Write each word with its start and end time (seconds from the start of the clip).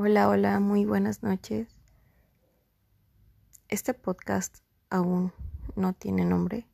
Hola, 0.00 0.28
hola, 0.28 0.60
muy 0.60 0.84
buenas 0.84 1.24
noches. 1.24 1.66
Este 3.66 3.94
podcast 3.94 4.58
aún 4.90 5.32
no 5.74 5.92
tiene 5.92 6.24
nombre, 6.24 6.68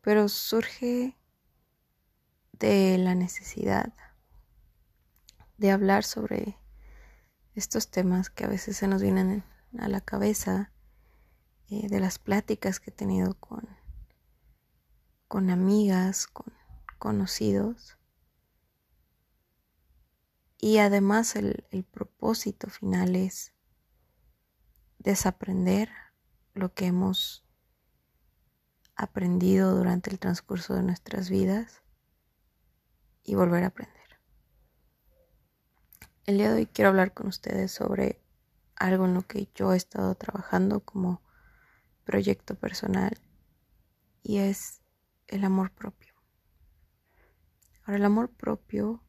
pero 0.00 0.28
surge 0.28 1.18
de 2.52 2.98
la 2.98 3.16
necesidad 3.16 3.92
de 5.58 5.72
hablar 5.72 6.04
sobre 6.04 6.56
estos 7.56 7.90
temas 7.90 8.30
que 8.30 8.44
a 8.44 8.48
veces 8.48 8.76
se 8.76 8.86
nos 8.86 9.02
vienen 9.02 9.42
a 9.76 9.88
la 9.88 10.00
cabeza, 10.00 10.70
eh, 11.68 11.88
de 11.88 11.98
las 11.98 12.20
pláticas 12.20 12.78
que 12.78 12.90
he 12.90 12.94
tenido 12.94 13.34
con, 13.40 13.68
con 15.26 15.50
amigas, 15.50 16.28
con 16.28 16.54
conocidos 17.00 17.98
y 20.64 20.78
además 20.78 21.36
el, 21.36 21.84
propósito 21.92 22.70
final 22.70 23.16
es 23.16 23.52
desaprender 24.98 25.90
lo 26.54 26.72
que 26.72 26.86
hemos 26.86 27.44
aprendido 28.96 29.76
durante 29.76 30.08
el 30.08 30.18
transcurso 30.18 30.72
de 30.72 30.82
nuestras 30.82 31.28
vidas 31.28 31.82
y 33.24 33.34
volver 33.34 33.64
a 33.64 33.66
aprender. 33.66 34.18
El 36.24 36.38
día 36.38 36.48
de 36.48 36.60
hoy 36.60 36.66
quiero 36.66 36.88
hablar 36.88 37.12
con 37.12 37.26
ustedes 37.26 37.70
sobre 37.70 38.22
algo 38.74 39.04
en 39.04 39.12
lo 39.12 39.20
que 39.20 39.50
yo 39.54 39.74
he 39.74 39.76
estado 39.76 40.14
trabajando 40.14 40.80
como 40.80 41.20
proyecto 42.04 42.54
personal 42.54 43.20
y 44.22 44.38
es 44.38 44.80
el 45.26 45.44
amor 45.44 45.72
propio. 45.72 46.14
Ahora, 47.82 47.98
el 47.98 48.04
amor 48.06 48.30
propio 48.30 49.04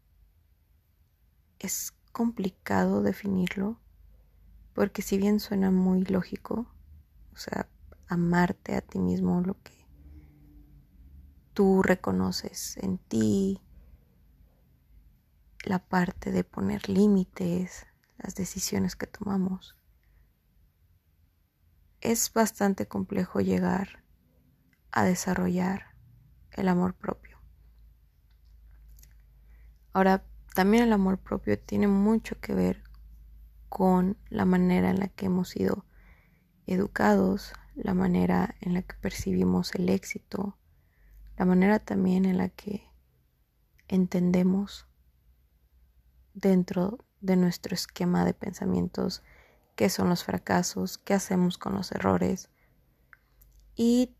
es 1.60 1.94
complicado 2.12 3.02
definirlo 3.02 3.80
porque 4.74 5.02
si 5.02 5.18
bien 5.18 5.40
suena 5.40 5.72
muy 5.72 6.04
lógico, 6.04 6.68
o 7.34 7.38
sea, 7.38 7.70
amarte 8.08 8.76
a 8.76 8.82
ti 8.82 9.00
mismo, 9.00 9.42
lo 9.42 9.62
que 9.64 9.88
tú 11.54 11.82
reconoces 11.82 12.78
en 12.78 12.98
ti, 12.98 13.62
la 15.64 15.80
parte 15.80 16.32
de 16.32 16.44
poner 16.44 16.90
límites, 16.90 17.88
las 18.18 18.36
decisiones 18.36 18.98
que 18.98 19.08
tomamos, 19.08 19.78
es 22.02 22.32
bastante 22.34 22.88
complejo 22.88 23.40
llegar 23.40 24.04
a 24.92 25.04
desarrollar 25.04 25.96
el 26.52 26.68
amor 26.68 26.96
propio. 26.96 27.40
Ahora, 29.94 30.26
también 30.56 30.84
el 30.84 30.94
amor 30.94 31.18
propio 31.18 31.60
tiene 31.60 31.90
mucho 31.90 32.40
que 32.40 32.56
ver 32.56 32.82
con 33.68 34.18
la 34.30 34.46
manera 34.46 34.90
en 34.90 35.02
la 35.02 35.10
que 35.10 35.26
hemos 35.26 35.50
sido 35.50 35.86
educados, 36.66 37.52
la 37.76 37.94
manera 37.94 38.56
en 38.62 38.74
la 38.74 38.82
que 38.82 38.96
percibimos 38.96 39.76
el 39.76 39.90
éxito, 39.90 40.58
la 41.38 41.44
manera 41.44 41.80
también 41.80 42.24
en 42.24 42.38
la 42.38 42.48
que 42.48 42.90
entendemos 43.90 44.88
dentro 46.34 47.00
de 47.20 47.36
nuestro 47.36 47.76
esquema 47.76 48.24
de 48.24 48.34
pensamientos 48.34 49.24
qué 49.76 49.90
son 49.90 50.08
los 50.08 50.24
fracasos, 50.24 50.98
qué 50.98 51.16
hacemos 51.16 51.58
con 51.58 51.74
los 51.74 51.92
errores. 51.92 52.50
Y 53.76 54.16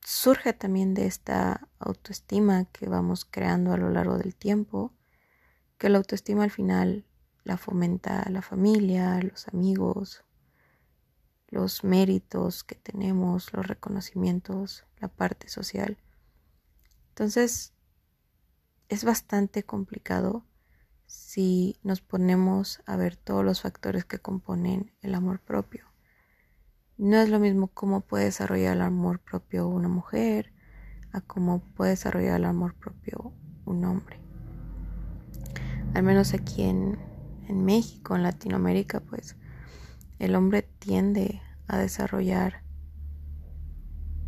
surge 0.00 0.54
también 0.54 0.94
de 0.94 1.04
esta 1.04 1.68
autoestima 1.78 2.64
que 2.72 2.88
vamos 2.88 3.26
creando 3.26 3.72
a 3.74 3.76
lo 3.76 3.90
largo 3.90 4.16
del 4.16 4.34
tiempo 4.34 4.94
que 5.78 5.88
la 5.88 5.98
autoestima 5.98 6.44
al 6.44 6.50
final 6.50 7.04
la 7.46 7.56
fomenta 7.56 8.28
la 8.28 8.42
familia, 8.42 9.20
los 9.22 9.46
amigos, 9.48 10.24
los 11.48 11.84
méritos 11.84 12.64
que 12.64 12.74
tenemos, 12.74 13.52
los 13.52 13.66
reconocimientos, 13.66 14.84
la 14.98 15.06
parte 15.06 15.48
social. 15.48 15.96
Entonces, 17.10 17.72
es 18.88 19.04
bastante 19.04 19.62
complicado 19.62 20.44
si 21.06 21.78
nos 21.84 22.00
ponemos 22.00 22.82
a 22.84 22.96
ver 22.96 23.14
todos 23.14 23.44
los 23.44 23.60
factores 23.60 24.04
que 24.04 24.18
componen 24.18 24.92
el 25.02 25.14
amor 25.14 25.40
propio. 25.40 25.86
No 26.98 27.18
es 27.18 27.28
lo 27.28 27.38
mismo 27.38 27.68
cómo 27.68 28.00
puede 28.00 28.24
desarrollar 28.24 28.74
el 28.74 28.82
amor 28.82 29.20
propio 29.20 29.68
una 29.68 29.88
mujer 29.88 30.52
a 31.12 31.20
cómo 31.20 31.60
puede 31.60 31.90
desarrollar 31.90 32.40
el 32.40 32.46
amor 32.46 32.74
propio 32.74 33.32
un 33.66 33.84
hombre 33.84 34.25
al 35.96 36.02
menos 36.02 36.34
aquí 36.34 36.62
en, 36.62 36.98
México, 37.48 38.16
en 38.16 38.22
Latinoamérica, 38.22 39.00
pues 39.00 39.34
el 40.18 40.34
hombre 40.34 40.60
tiende 40.60 41.40
a 41.68 41.78
desarrollar 41.78 42.62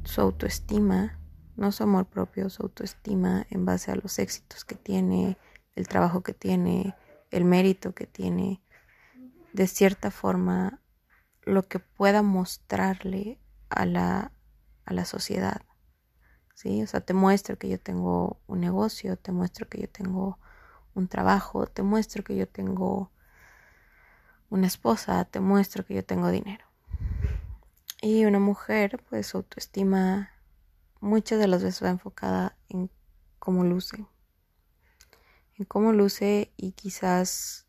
su 0.02 0.22
autoestima, 0.22 1.20
no 1.56 1.70
su 1.70 1.82
amor 1.82 2.06
propio, 2.06 2.48
su 2.48 2.62
autoestima 2.62 3.46
en 3.50 3.66
base 3.66 3.92
a 3.92 3.96
los 3.96 4.18
éxitos 4.18 4.64
que 4.64 4.76
tiene, 4.76 5.36
el 5.74 5.88
trabajo 5.88 6.22
que 6.22 6.32
tiene, 6.32 6.94
el 7.30 7.44
mérito 7.44 7.94
que 7.94 8.06
tiene, 8.06 8.62
de 9.52 9.66
cierta 9.66 10.10
forma 10.10 10.80
lo 11.42 11.68
que 11.68 11.80
pueda 11.80 12.22
mostrarle 12.22 13.42
a 13.68 13.84
la, 13.84 14.32
a 14.86 14.94
la 14.94 15.04
sociedad. 15.04 15.60
¿Sí? 16.54 16.82
O 16.82 16.86
sea, 16.86 17.02
te 17.02 17.12
muestro 17.12 17.58
que 17.58 17.68
yo 17.68 17.78
tengo 17.78 18.40
un 18.46 18.60
negocio, 18.60 19.18
te 19.18 19.32
muestro 19.32 19.68
que 19.68 19.82
yo 19.82 19.88
tengo 19.90 20.38
un 20.94 21.08
trabajo, 21.08 21.66
te 21.66 21.82
muestro 21.82 22.24
que 22.24 22.36
yo 22.36 22.48
tengo 22.48 23.10
una 24.50 24.66
esposa, 24.66 25.24
te 25.24 25.40
muestro 25.40 25.84
que 25.84 25.94
yo 25.94 26.04
tengo 26.04 26.30
dinero. 26.30 26.64
Y 28.00 28.24
una 28.24 28.38
mujer, 28.38 29.02
pues 29.08 29.26
su 29.28 29.38
autoestima 29.38 30.30
muchas 31.00 31.38
de 31.38 31.48
las 31.48 31.62
veces 31.62 31.82
va 31.82 31.90
enfocada 31.90 32.56
en 32.68 32.90
cómo 33.38 33.64
luce. 33.64 34.06
En 35.56 35.64
cómo 35.64 35.92
luce 35.92 36.52
y 36.56 36.72
quizás 36.72 37.66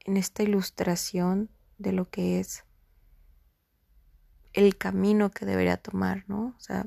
en 0.00 0.16
esta 0.16 0.42
ilustración 0.42 1.50
de 1.78 1.92
lo 1.92 2.10
que 2.10 2.40
es 2.40 2.64
el 4.52 4.76
camino 4.76 5.30
que 5.30 5.46
debería 5.46 5.76
tomar, 5.76 6.24
¿no? 6.26 6.54
O 6.56 6.60
sea, 6.60 6.86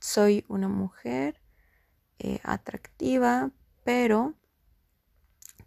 soy 0.00 0.44
una 0.48 0.68
mujer 0.68 1.40
eh, 2.18 2.40
atractiva, 2.42 3.50
pero 3.84 4.34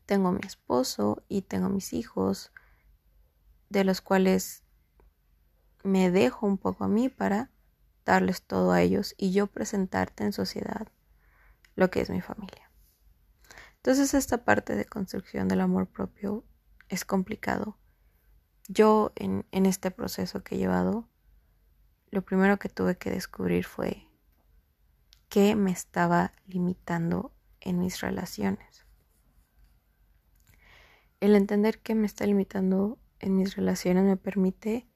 tengo 0.07 0.31
mi 0.31 0.39
esposo 0.43 1.21
y 1.27 1.43
tengo 1.43 1.69
mis 1.69 1.93
hijos, 1.93 2.51
de 3.69 3.83
los 3.83 4.01
cuales 4.01 4.63
me 5.83 6.09
dejo 6.09 6.47
un 6.47 6.57
poco 6.57 6.85
a 6.85 6.87
mí 6.87 7.09
para 7.09 7.51
darles 8.05 8.41
todo 8.41 8.71
a 8.71 8.81
ellos 8.81 9.13
y 9.17 9.33
yo 9.33 9.47
presentarte 9.47 10.23
en 10.23 10.33
sociedad 10.33 10.87
lo 11.75 11.91
que 11.91 12.01
es 12.01 12.09
mi 12.09 12.21
familia. 12.21 12.71
Entonces 13.75 14.13
esta 14.13 14.43
parte 14.43 14.75
de 14.75 14.85
construcción 14.85 15.47
del 15.49 15.61
amor 15.61 15.87
propio 15.87 16.45
es 16.87 17.03
complicado. 17.03 17.77
Yo 18.69 19.11
en, 19.15 19.45
en 19.51 19.65
este 19.65 19.91
proceso 19.91 20.41
que 20.41 20.55
he 20.55 20.57
llevado, 20.57 21.07
lo 22.11 22.21
primero 22.23 22.57
que 22.57 22.69
tuve 22.69 22.97
que 22.97 23.11
descubrir 23.11 23.65
fue 23.65 24.07
qué 25.27 25.55
me 25.55 25.71
estaba 25.71 26.31
limitando 26.47 27.33
en 27.59 27.79
mis 27.79 27.99
relaciones 27.99 28.86
el 31.19 31.35
entender 31.35 31.79
que 31.79 31.95
me 31.95 32.05
está 32.05 32.25
limitando 32.25 32.99
en 33.19 33.35
mis 33.35 33.55
relaciones 33.55 34.03
me 34.03 34.17
permite 34.17 34.87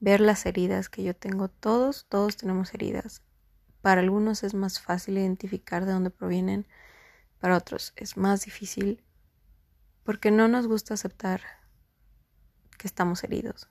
ver 0.00 0.20
las 0.20 0.46
heridas 0.46 0.88
que 0.88 1.02
yo 1.02 1.14
tengo. 1.14 1.48
Todos, 1.48 2.06
todos 2.08 2.36
tenemos 2.36 2.74
heridas. 2.74 3.22
Para 3.80 4.00
algunos 4.00 4.42
es 4.42 4.54
más 4.54 4.80
fácil 4.80 5.18
identificar 5.18 5.86
de 5.86 5.92
dónde 5.92 6.10
provienen, 6.10 6.66
para 7.38 7.56
otros 7.56 7.92
es 7.96 8.16
más 8.16 8.44
difícil 8.44 9.04
porque 10.02 10.30
no 10.30 10.48
nos 10.48 10.66
gusta 10.66 10.94
aceptar 10.94 11.42
que 12.78 12.86
estamos 12.86 13.22
heridos. 13.24 13.68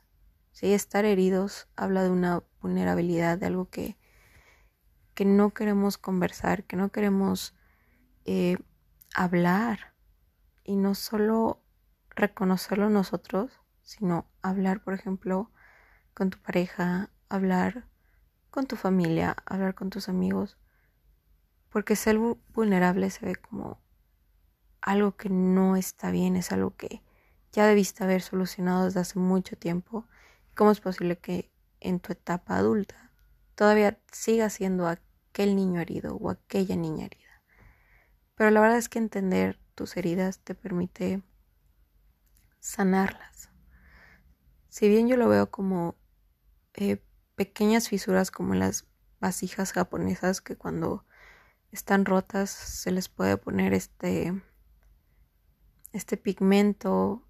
Si 0.51 0.73
estar 0.73 1.05
heridos 1.05 1.67
habla 1.75 2.03
de 2.03 2.09
una 2.09 2.43
vulnerabilidad, 2.61 3.37
de 3.37 3.47
algo 3.47 3.69
que, 3.69 3.97
que 5.13 5.25
no 5.25 5.53
queremos 5.53 5.97
conversar, 5.97 6.63
que 6.63 6.75
no 6.75 6.91
queremos 6.91 7.55
eh, 8.25 8.57
hablar. 9.13 9.95
Y 10.63 10.75
no 10.75 10.95
solo 10.95 11.63
reconocerlo 12.17 12.89
nosotros, 12.89 13.51
sino 13.83 14.29
hablar, 14.41 14.83
por 14.83 14.93
ejemplo, 14.93 15.51
con 16.13 16.29
tu 16.29 16.39
pareja, 16.39 17.09
hablar 17.29 17.87
con 18.49 18.65
tu 18.65 18.75
familia, 18.75 19.35
hablar 19.45 19.75
con 19.75 19.89
tus 19.89 20.09
amigos, 20.09 20.57
porque 21.69 21.95
ser 21.95 22.17
vulnerable 22.17 23.09
se 23.09 23.25
ve 23.25 23.35
como 23.35 23.79
algo 24.81 25.15
que 25.15 25.29
no 25.29 25.75
está 25.75 26.11
bien, 26.11 26.35
es 26.35 26.51
algo 26.51 26.75
que 26.75 27.03
ya 27.51 27.65
debiste 27.65 28.03
haber 28.03 28.21
solucionado 28.21 28.85
desde 28.85 28.99
hace 28.99 29.19
mucho 29.19 29.57
tiempo. 29.57 30.07
¿Cómo 30.55 30.71
es 30.71 30.79
posible 30.79 31.17
que 31.17 31.51
en 31.79 31.99
tu 31.99 32.13
etapa 32.13 32.57
adulta 32.57 33.11
todavía 33.55 33.99
sigas 34.11 34.53
siendo 34.53 34.87
aquel 34.87 35.55
niño 35.55 35.81
herido 35.81 36.15
o 36.15 36.29
aquella 36.29 36.75
niña 36.75 37.05
herida? 37.05 37.43
Pero 38.35 38.51
la 38.51 38.61
verdad 38.61 38.77
es 38.77 38.89
que 38.89 38.99
entender 38.99 39.59
tus 39.75 39.97
heridas 39.97 40.39
te 40.39 40.55
permite 40.55 41.21
sanarlas. 42.59 43.49
Si 44.69 44.87
bien 44.89 45.07
yo 45.07 45.17
lo 45.17 45.27
veo 45.27 45.49
como 45.49 45.95
eh, 46.73 47.01
pequeñas 47.35 47.89
fisuras 47.89 48.31
como 48.31 48.55
las 48.55 48.85
vasijas 49.19 49.71
japonesas 49.71 50.41
que 50.41 50.55
cuando 50.55 51.05
están 51.71 52.05
rotas 52.05 52.49
se 52.49 52.91
les 52.91 53.09
puede 53.09 53.37
poner 53.37 53.73
este 53.73 54.41
este 55.91 56.17
pigmento 56.17 57.23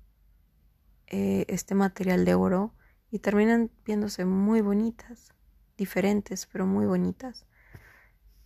eh, 1.07 1.45
este 1.47 1.75
material 1.75 2.25
de 2.25 2.33
oro 2.33 2.73
y 3.09 3.19
terminan 3.19 3.71
viéndose 3.85 4.25
muy 4.25 4.62
bonitas 4.62 5.33
diferentes 5.77 6.45
pero 6.45 6.65
muy 6.65 6.85
bonitas 6.85 7.45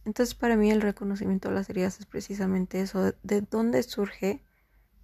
entonces 0.06 0.36
para 0.36 0.56
mí 0.56 0.72
el 0.72 0.82
reconocimiento 0.82 1.50
de 1.50 1.56
las 1.56 1.70
heridas 1.70 2.00
es 2.00 2.06
precisamente 2.06 2.82
eso 2.82 3.14
de 3.24 3.42
dónde 3.42 3.82
surge 3.84 4.44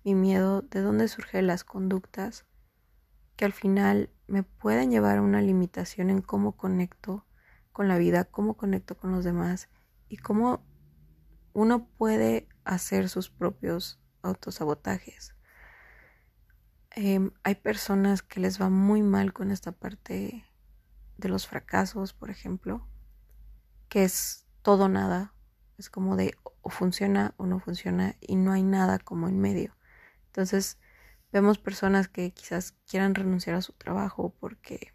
mi 0.07 0.15
miedo 0.15 0.61
de 0.61 0.79
dónde 0.79 1.09
surgen 1.09 1.47
las 1.47 1.65
conductas 1.65 2.45
que 3.35 3.43
al 3.43 3.51
final 3.51 4.09
me 4.27 4.41
pueden 4.41 4.89
llevar 4.89 5.17
a 5.17 5.21
una 5.21 5.41
limitación 5.41 6.09
en 6.09 6.21
cómo 6.21 6.55
conecto 6.55 7.25
con 7.73 7.89
la 7.89 7.97
vida, 7.97 8.23
cómo 8.23 8.53
conecto 8.53 8.95
con 8.95 9.11
los 9.11 9.25
demás 9.25 9.67
y 10.07 10.15
cómo 10.15 10.65
uno 11.51 11.89
puede 11.89 12.47
hacer 12.63 13.09
sus 13.09 13.29
propios 13.29 13.99
autosabotajes. 14.21 15.35
Em, 16.91 17.31
hay 17.43 17.55
personas 17.55 18.21
que 18.21 18.39
les 18.39 18.61
va 18.61 18.69
muy 18.69 19.01
mal 19.01 19.33
con 19.33 19.51
esta 19.51 19.73
parte 19.73 20.45
de 21.17 21.27
los 21.27 21.47
fracasos, 21.47 22.13
por 22.13 22.29
ejemplo, 22.29 22.87
que 23.89 24.05
es 24.05 24.47
todo 24.61 24.87
nada, 24.87 25.33
es 25.77 25.89
como 25.89 26.15
de 26.15 26.33
o 26.61 26.69
funciona 26.69 27.33
o 27.35 27.45
no 27.45 27.59
funciona 27.59 28.15
y 28.21 28.37
no 28.37 28.53
hay 28.53 28.63
nada 28.63 28.99
como 28.99 29.27
en 29.27 29.41
medio. 29.41 29.76
Entonces, 30.37 30.77
vemos 31.31 31.57
personas 31.57 32.07
que 32.07 32.29
quizás 32.29 32.75
quieran 32.87 33.15
renunciar 33.15 33.55
a 33.55 33.63
su 33.63 33.73
trabajo 33.73 34.35
porque 34.39 34.93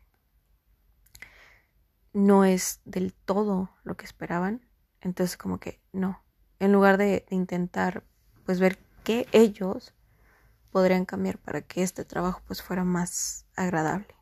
no 2.13 2.45
es 2.45 2.81
del 2.85 3.13
todo 3.13 3.69
lo 3.83 3.97
que 3.97 4.05
esperaban. 4.05 4.65
Entonces 5.01 5.37
como 5.37 5.59
que 5.59 5.81
no. 5.91 6.23
En 6.61 6.71
lugar 6.71 6.97
de, 6.97 7.27
intentar 7.31 8.05
pues 8.47 8.61
ver 8.61 8.79
qué 9.03 9.27
ellos 9.33 9.95
podrían 10.71 11.07
cambiar 11.07 11.39
para 11.39 11.63
que 11.63 11.83
este 11.83 12.05
trabajo 12.05 12.41
pues 12.47 12.63
fuera 12.63 12.85
más 12.85 13.45
agradable. 13.57 14.15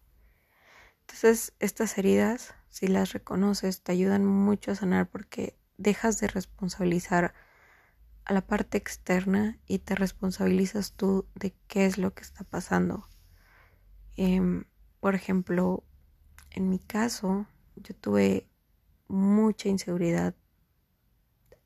Entonces 1.03 1.53
estas 1.59 1.99
heridas, 1.99 2.55
si 2.71 2.87
las 2.87 3.13
reconoces, 3.13 3.83
te 3.83 3.93
ayudan 3.93 4.25
mucho 4.25 4.73
a 4.73 4.75
sanar 4.75 5.07
porque 5.07 5.55
dejas 5.77 6.19
de 6.19 6.29
responsabilizar 6.29 7.35
a 8.31 8.33
la 8.33 8.47
parte 8.47 8.79
externa 8.79 9.59
y 9.67 9.81
te 9.81 9.97
responsabilizas 9.97 10.93
tú 10.93 11.27
de 11.35 11.53
qué 11.67 11.85
es 11.85 11.99
lo 11.99 12.15
que 12.15 12.23
está 12.23 12.45
pasando. 12.45 13.09
Em, 14.17 14.67
por 15.01 15.17
ejemplo, 15.17 15.83
en 16.53 16.69
mi 16.69 16.79
caso, 16.79 17.49
yo 17.75 17.93
tuve 17.97 18.49
mucha 19.09 19.69
inseguridad 19.69 20.37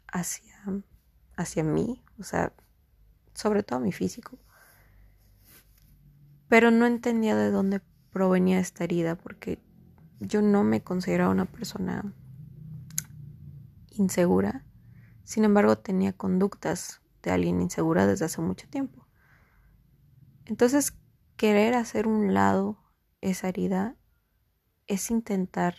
hacia, 0.06 0.56
hacia 1.36 1.64
mí, 1.64 2.02
o 2.18 2.22
sea, 2.22 2.54
sobre 3.34 3.62
todo 3.62 3.80
mi 3.80 3.92
físico. 3.92 4.38
Pero 6.48 6.70
no 6.70 6.86
entendía 6.86 7.36
de 7.36 7.50
dónde 7.50 7.82
provenía 8.10 8.58
esta 8.58 8.84
herida 8.84 9.16
porque 9.16 9.58
yo 10.18 10.40
no 10.40 10.64
me 10.64 10.82
consideraba 10.82 11.30
una 11.30 11.44
persona 11.44 12.14
insegura. 13.90 14.64
Sin 15.24 15.44
embargo, 15.44 15.76
tenía 15.78 16.12
conductas 16.12 17.02
de 17.22 17.30
alguien 17.30 17.60
insegura 17.60 18.06
desde 18.06 18.26
hace 18.26 18.40
mucho 18.40 18.68
tiempo. 18.68 19.06
Entonces, 20.44 20.94
querer 21.36 21.74
hacer 21.74 22.06
un 22.06 22.34
lado 22.34 22.78
esa 23.20 23.48
herida 23.48 23.96
es 24.86 25.10
intentar 25.10 25.74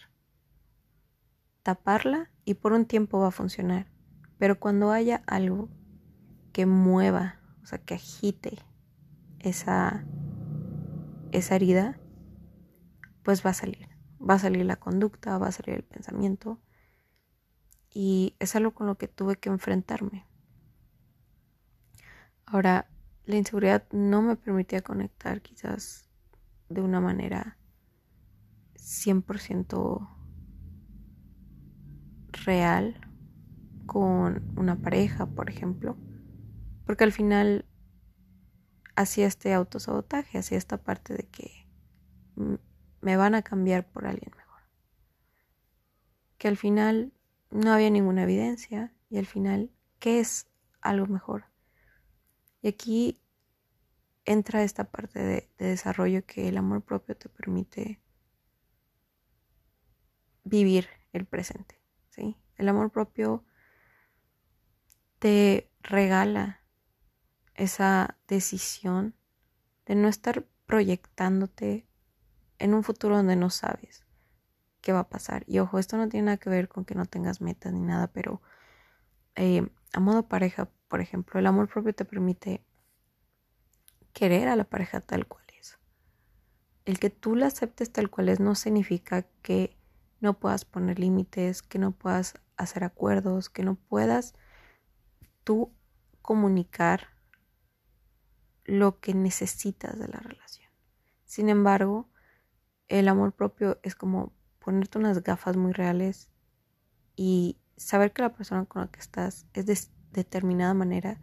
taparla 1.64 2.32
y 2.44 2.56
por 2.56 2.74
un 2.74 2.86
tiempo 2.86 3.20
va 3.20 3.28
a 3.28 3.32
funcionar. 3.32 3.92
Pero 4.38 4.60
cuando 4.60 4.92
haya 4.92 5.24
algo 5.28 5.70
que 6.52 6.66
mueva, 6.66 7.40
o 7.64 7.66
sea, 7.66 7.80
que 7.80 7.96
agite 7.96 8.58
esa, 9.40 10.06
esa 11.32 11.56
herida, 11.56 12.00
pues 13.24 13.46
va 13.46 13.52
a 13.52 13.54
salir. 13.54 13.90
Va 14.22 14.36
a 14.36 14.40
salir 14.40 14.66
la 14.66 14.78
conducta, 14.78 15.38
va 15.38 15.48
a 15.48 15.52
salir 15.52 15.76
el 15.76 15.84
pensamiento. 15.84 16.60
Y 17.98 18.36
es 18.40 18.58
algo 18.58 18.72
con 18.72 18.88
lo 18.88 18.98
que 18.98 19.08
tuve 19.08 19.38
que 19.38 19.48
enfrentarme. 19.48 20.28
Ahora, 22.46 22.90
la 23.24 23.38
inseguridad 23.38 23.88
no 23.94 24.22
me 24.22 24.36
permitía 24.36 24.82
conectar 24.82 25.42
quizás 25.42 26.10
de 26.68 26.82
una 26.82 27.00
manera 27.00 27.58
100% 28.76 30.10
real 32.46 33.00
con 33.86 34.44
una 34.58 34.76
pareja, 34.76 35.26
por 35.28 35.50
ejemplo, 35.50 35.98
porque 36.86 37.06
al 37.06 37.14
final 37.14 37.66
hacía 38.98 39.26
este 39.26 39.54
autosabotaje, 39.54 40.38
hacía 40.38 40.58
esta 40.58 40.84
parte 40.84 41.14
de 41.14 41.28
que 41.28 41.66
me 43.00 43.16
van 43.16 43.36
a 43.36 43.42
cambiar 43.42 43.88
por 43.88 44.06
alguien 44.06 44.32
mejor. 44.36 44.62
Que 46.38 46.50
al 46.50 46.58
final 46.58 47.15
no 47.56 47.72
había 47.72 47.90
ninguna 47.90 48.24
evidencia 48.24 48.94
y 49.10 49.18
al 49.18 49.26
final, 49.26 49.72
¿qué 50.00 50.20
es 50.20 50.48
algo 50.82 51.08
mejor? 51.08 51.46
Y 52.62 52.68
aquí 52.68 53.22
entra 54.26 54.64
esta 54.64 54.86
parte 54.86 55.20
de, 55.20 55.50
de 55.58 55.68
desarrollo 55.68 56.26
que 56.26 56.48
el 56.48 56.58
amor 56.58 56.82
propio 56.84 57.16
te 57.16 57.30
permite 57.30 58.02
vivir 60.44 60.88
el 61.14 61.26
presente. 61.26 61.80
El 62.58 62.70
amor 62.70 62.90
propio 62.90 63.44
te 65.20 65.70
regala 65.82 66.62
esa 67.54 68.18
decisión 68.28 69.14
de 69.86 69.96
no 69.96 70.08
estar 70.08 70.46
proyectándote 70.66 71.86
en 72.60 72.74
un 72.74 72.84
futuro 72.84 73.18
donde 73.18 73.36
no 73.36 73.50
sabes 73.50 74.05
qué 74.86 74.94
va 74.94 75.00
a 75.00 75.10
pasar. 75.10 75.44
Y 75.48 75.58
ojo, 75.58 75.80
esto 75.80 75.98
no 75.98 76.08
tiene 76.08 76.28
nada 76.28 76.38
que 76.38 76.52
ver 76.52 76.70
con 76.70 76.86
que 76.86 76.94
no 76.94 77.08
tengas 77.08 77.42
metas 77.42 77.74
ni 77.74 77.82
nada, 77.82 78.06
pero 78.06 78.44
eh, 79.36 79.68
a 79.94 80.00
modo 80.00 80.28
pareja, 80.30 80.70
por 80.88 81.02
ejemplo, 81.02 81.40
el 81.40 81.48
amor 81.48 81.68
propio 81.68 81.96
te 81.96 82.06
permite 82.06 82.64
querer 84.14 84.48
a 84.48 84.56
la 84.56 84.64
pareja 84.64 85.02
tal 85.02 85.26
cual 85.26 85.44
es. 85.60 85.80
El 86.86 87.00
que 87.00 87.10
tú 87.10 87.36
la 87.36 87.48
aceptes 87.48 87.92
tal 87.92 88.12
cual 88.12 88.30
es 88.30 88.40
no 88.40 88.54
significa 88.54 89.24
que 89.42 89.76
no 90.20 90.40
puedas 90.40 90.66
poner 90.66 91.00
límites, 91.00 91.64
que 91.64 91.80
no 91.80 91.92
puedas 91.92 92.36
hacer 92.56 92.84
acuerdos, 92.84 93.50
que 93.50 93.64
no 93.64 93.74
puedas 93.74 94.36
tú 95.44 95.74
comunicar 96.22 97.08
lo 98.66 99.00
que 99.00 99.16
necesitas 99.16 99.98
de 99.98 100.08
la 100.10 100.20
relación. 100.20 100.70
Sin 101.26 101.50
embargo, 101.50 102.08
el 102.88 103.08
amor 103.08 103.34
propio 103.34 103.80
es 103.82 103.96
como 103.96 104.35
ponerte 104.66 104.98
unas 104.98 105.22
gafas 105.22 105.56
muy 105.58 105.74
reales 105.74 106.32
y 107.16 107.60
saber 107.78 108.12
que 108.12 108.24
la 108.24 108.34
persona 108.34 108.66
con 108.66 108.82
la 108.82 108.88
que 108.88 109.00
estás 109.00 109.46
es 109.54 109.68
de 109.68 109.78
determinada 110.12 110.74
manera 110.74 111.22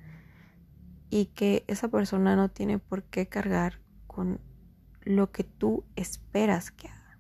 y 1.11 1.27
que 1.27 1.65
esa 1.67 1.89
persona 1.89 2.37
no 2.37 2.51
tiene 2.51 2.79
por 2.79 3.03
qué 3.03 3.27
cargar 3.29 3.81
con 4.07 4.41
lo 5.01 5.33
que 5.33 5.43
tú 5.43 5.85
esperas 5.97 6.71
que 6.71 6.87
haga, 6.87 7.19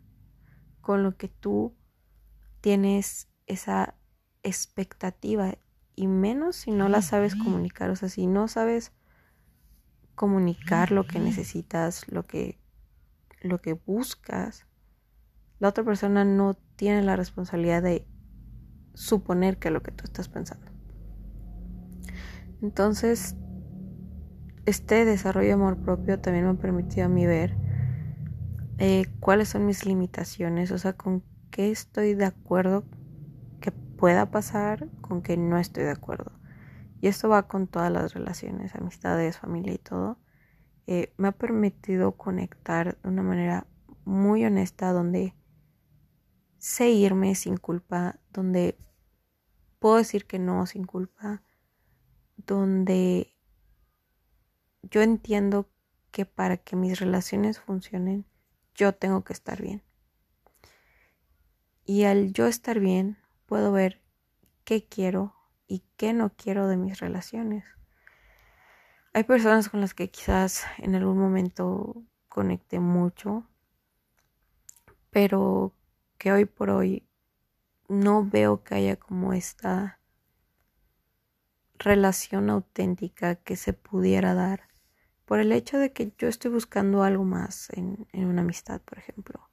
con 0.80 1.02
lo 1.02 1.16
que 1.16 1.26
tú 1.26 1.74
tienes 2.60 3.28
esa 3.46 3.96
expectativa 4.44 5.58
y 5.96 6.06
menos 6.06 6.54
si 6.54 6.70
no 6.70 6.88
la 6.88 7.02
sabes 7.02 7.34
comunicar, 7.34 7.90
o 7.90 7.96
sea, 7.96 8.08
si 8.08 8.28
no 8.28 8.46
sabes 8.46 8.92
comunicar 10.14 10.92
lo 10.92 11.04
que 11.04 11.18
necesitas, 11.18 12.06
lo 12.06 12.28
que 12.28 12.60
lo 13.40 13.60
que 13.60 13.72
buscas, 13.72 14.66
la 15.62 15.68
otra 15.68 15.84
persona 15.84 16.24
no 16.24 16.54
tiene 16.74 17.02
la 17.02 17.14
responsabilidad 17.14 17.84
de 17.84 18.04
suponer 18.94 19.58
que 19.58 19.70
lo 19.70 19.80
que 19.80 19.92
tú 19.92 20.02
estás 20.02 20.28
pensando. 20.28 20.66
Entonces, 22.60 23.36
este 24.66 25.04
desarrollo 25.04 25.46
de 25.46 25.52
amor 25.52 25.76
propio 25.78 26.18
también 26.18 26.46
me 26.46 26.50
ha 26.50 26.54
permitido 26.54 27.06
a 27.06 27.08
mí 27.08 27.26
ver 27.26 27.54
eh, 28.78 29.04
cuáles 29.20 29.50
son 29.50 29.64
mis 29.64 29.86
limitaciones, 29.86 30.72
o 30.72 30.78
sea, 30.78 30.94
con 30.94 31.22
qué 31.52 31.70
estoy 31.70 32.14
de 32.14 32.24
acuerdo 32.24 32.82
pueda 34.02 34.32
pasar 34.32 34.88
con 35.00 35.22
que 35.22 35.36
no 35.36 35.58
estoy 35.58 35.84
de 35.84 35.92
acuerdo. 35.92 36.32
Y 37.00 37.06
esto 37.06 37.28
va 37.28 37.46
con 37.46 37.68
todas 37.68 37.92
las 37.92 38.14
relaciones, 38.14 38.74
amistades, 38.74 39.38
familia 39.38 39.74
y 39.74 39.78
todo. 39.78 40.18
Eh, 40.88 41.14
me 41.18 41.28
ha 41.28 41.30
permitido 41.30 42.10
conectar 42.16 42.98
de 43.00 43.08
una 43.08 43.22
manera 43.22 43.68
muy 44.04 44.44
honesta 44.44 44.90
donde 44.92 45.36
sé 46.62 46.90
irme 46.90 47.34
sin 47.34 47.56
culpa, 47.56 48.20
donde 48.32 48.78
puedo 49.80 49.96
decir 49.96 50.26
que 50.26 50.38
no 50.38 50.64
sin 50.64 50.84
culpa, 50.84 51.42
donde 52.36 53.34
yo 54.82 55.02
entiendo 55.02 55.68
que 56.12 56.24
para 56.24 56.56
que 56.56 56.76
mis 56.76 57.00
relaciones 57.00 57.58
funcionen, 57.58 58.26
yo 58.76 58.94
tengo 58.94 59.24
que 59.24 59.32
estar 59.32 59.60
bien. 59.60 59.82
Y 61.84 62.04
al 62.04 62.32
yo 62.32 62.46
estar 62.46 62.78
bien, 62.78 63.18
puedo 63.46 63.72
ver 63.72 64.00
qué 64.62 64.84
quiero 64.84 65.34
y 65.66 65.82
qué 65.96 66.12
no 66.12 66.30
quiero 66.30 66.68
de 66.68 66.76
mis 66.76 67.00
relaciones. 67.00 67.64
Hay 69.14 69.24
personas 69.24 69.68
con 69.68 69.80
las 69.80 69.94
que 69.94 70.10
quizás 70.10 70.64
en 70.78 70.94
algún 70.94 71.18
momento 71.18 72.04
conecté 72.28 72.78
mucho, 72.78 73.48
pero 75.10 75.74
que 76.22 76.30
hoy 76.30 76.44
por 76.44 76.70
hoy 76.70 77.04
no 77.88 78.24
veo 78.24 78.62
que 78.62 78.76
haya 78.76 78.94
como 78.94 79.32
esta 79.32 79.98
relación 81.80 82.48
auténtica 82.48 83.34
que 83.34 83.56
se 83.56 83.72
pudiera 83.72 84.32
dar 84.32 84.68
por 85.24 85.40
el 85.40 85.50
hecho 85.50 85.78
de 85.78 85.92
que 85.92 86.12
yo 86.16 86.28
estoy 86.28 86.52
buscando 86.52 87.02
algo 87.02 87.24
más 87.24 87.70
en, 87.70 88.06
en 88.12 88.26
una 88.26 88.42
amistad, 88.42 88.80
por 88.82 88.98
ejemplo. 88.98 89.50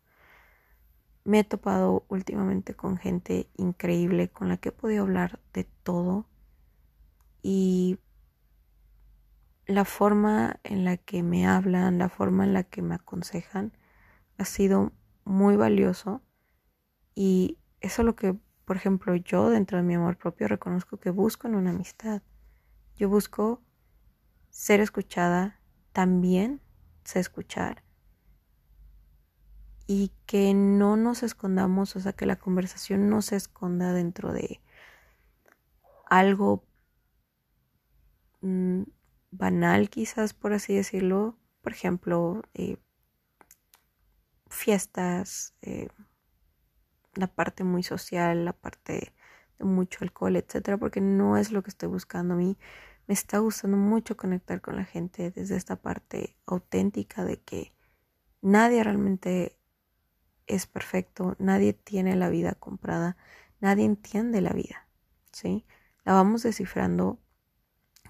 Me 1.24 1.40
he 1.40 1.44
topado 1.44 2.06
últimamente 2.08 2.76
con 2.76 2.98
gente 2.98 3.50
increíble 3.58 4.30
con 4.30 4.48
la 4.48 4.58
que 4.58 4.70
he 4.70 4.72
podido 4.72 5.06
hablar 5.06 5.40
de 5.54 5.64
todo 5.64 6.28
y 7.42 7.98
la 9.66 9.86
forma 9.86 10.60
en 10.64 10.86
la 10.86 10.98
que 10.98 11.24
me 11.24 11.48
hablan, 11.48 11.98
la 11.98 12.10
forma 12.10 12.44
en 12.44 12.54
la 12.54 12.62
que 12.62 12.84
me 12.84 12.94
aconsejan 12.94 13.74
ha 14.38 14.46
sido 14.46 14.92
muy 15.26 15.56
valioso 15.56 16.22
y 17.22 17.58
eso 17.82 18.02
es 18.02 18.06
lo 18.06 18.16
que, 18.16 18.34
por 18.64 18.78
ejemplo, 18.78 19.14
yo 19.14 19.50
dentro 19.50 19.78
de 19.78 19.84
mi 19.84 19.94
amor 19.94 20.16
propio 20.16 20.48
reconozco 20.48 21.02
que 21.02 21.10
busco 21.10 21.50
en 21.50 21.56
una 21.56 21.72
amistad. 21.72 22.22
Yo 22.96 23.10
busco 23.10 23.62
ser 24.50 24.80
escuchada, 24.80 25.60
también 25.92 26.62
sé 27.04 27.20
escuchar 27.20 27.84
y 29.86 30.14
que 30.28 30.54
no 30.54 30.96
nos 30.96 31.22
escondamos, 31.22 31.98
o 31.98 32.00
sea, 32.00 32.14
que 32.14 32.26
la 32.26 32.38
conversación 32.38 33.10
no 33.10 33.22
se 33.22 33.36
esconda 33.36 33.92
dentro 33.92 34.32
de 34.32 34.62
algo 36.10 36.64
mm, 38.40 38.84
banal 39.32 39.90
quizás 39.90 40.34
por 40.34 40.54
así 40.54 40.74
decirlo, 40.74 41.38
por 41.62 41.74
ejemplo, 41.74 42.44
eh, 42.54 42.78
fiestas, 44.50 45.54
eh, 45.62 45.90
la 47.16 47.28
parte 47.28 47.64
muy 47.64 47.84
social, 47.84 48.46
la 48.46 48.54
parte 48.54 49.14
de 49.58 49.66
mucho 49.66 50.00
alcohol, 50.02 50.36
etcétera, 50.36 50.78
porque 50.78 51.02
no 51.02 51.38
es 51.38 51.52
lo 51.52 51.64
que 51.64 51.70
estoy 51.70 51.90
buscando 51.90 52.34
a 52.34 52.38
mí. 52.38 52.58
Me 53.08 53.14
está 53.14 53.40
gustando 53.40 53.78
mucho 53.78 54.16
conectar 54.16 54.62
con 54.62 54.76
la 54.76 54.86
gente 54.86 55.32
desde 55.32 55.56
esta 55.56 55.76
parte 55.76 56.38
auténtica 56.46 57.26
de 57.26 57.42
que 57.42 57.74
nadie 58.42 58.84
realmente 58.84 59.58
es 60.48 60.66
perfecto, 60.66 61.36
nadie 61.40 61.74
tiene 61.74 62.16
la 62.16 62.30
vida 62.30 62.54
comprada, 62.54 63.18
nadie 63.60 63.86
entiende 63.86 64.42
la 64.42 64.52
vida, 64.52 64.88
¿sí? 65.32 65.66
La 66.06 66.14
vamos 66.14 66.44
descifrando 66.44 67.20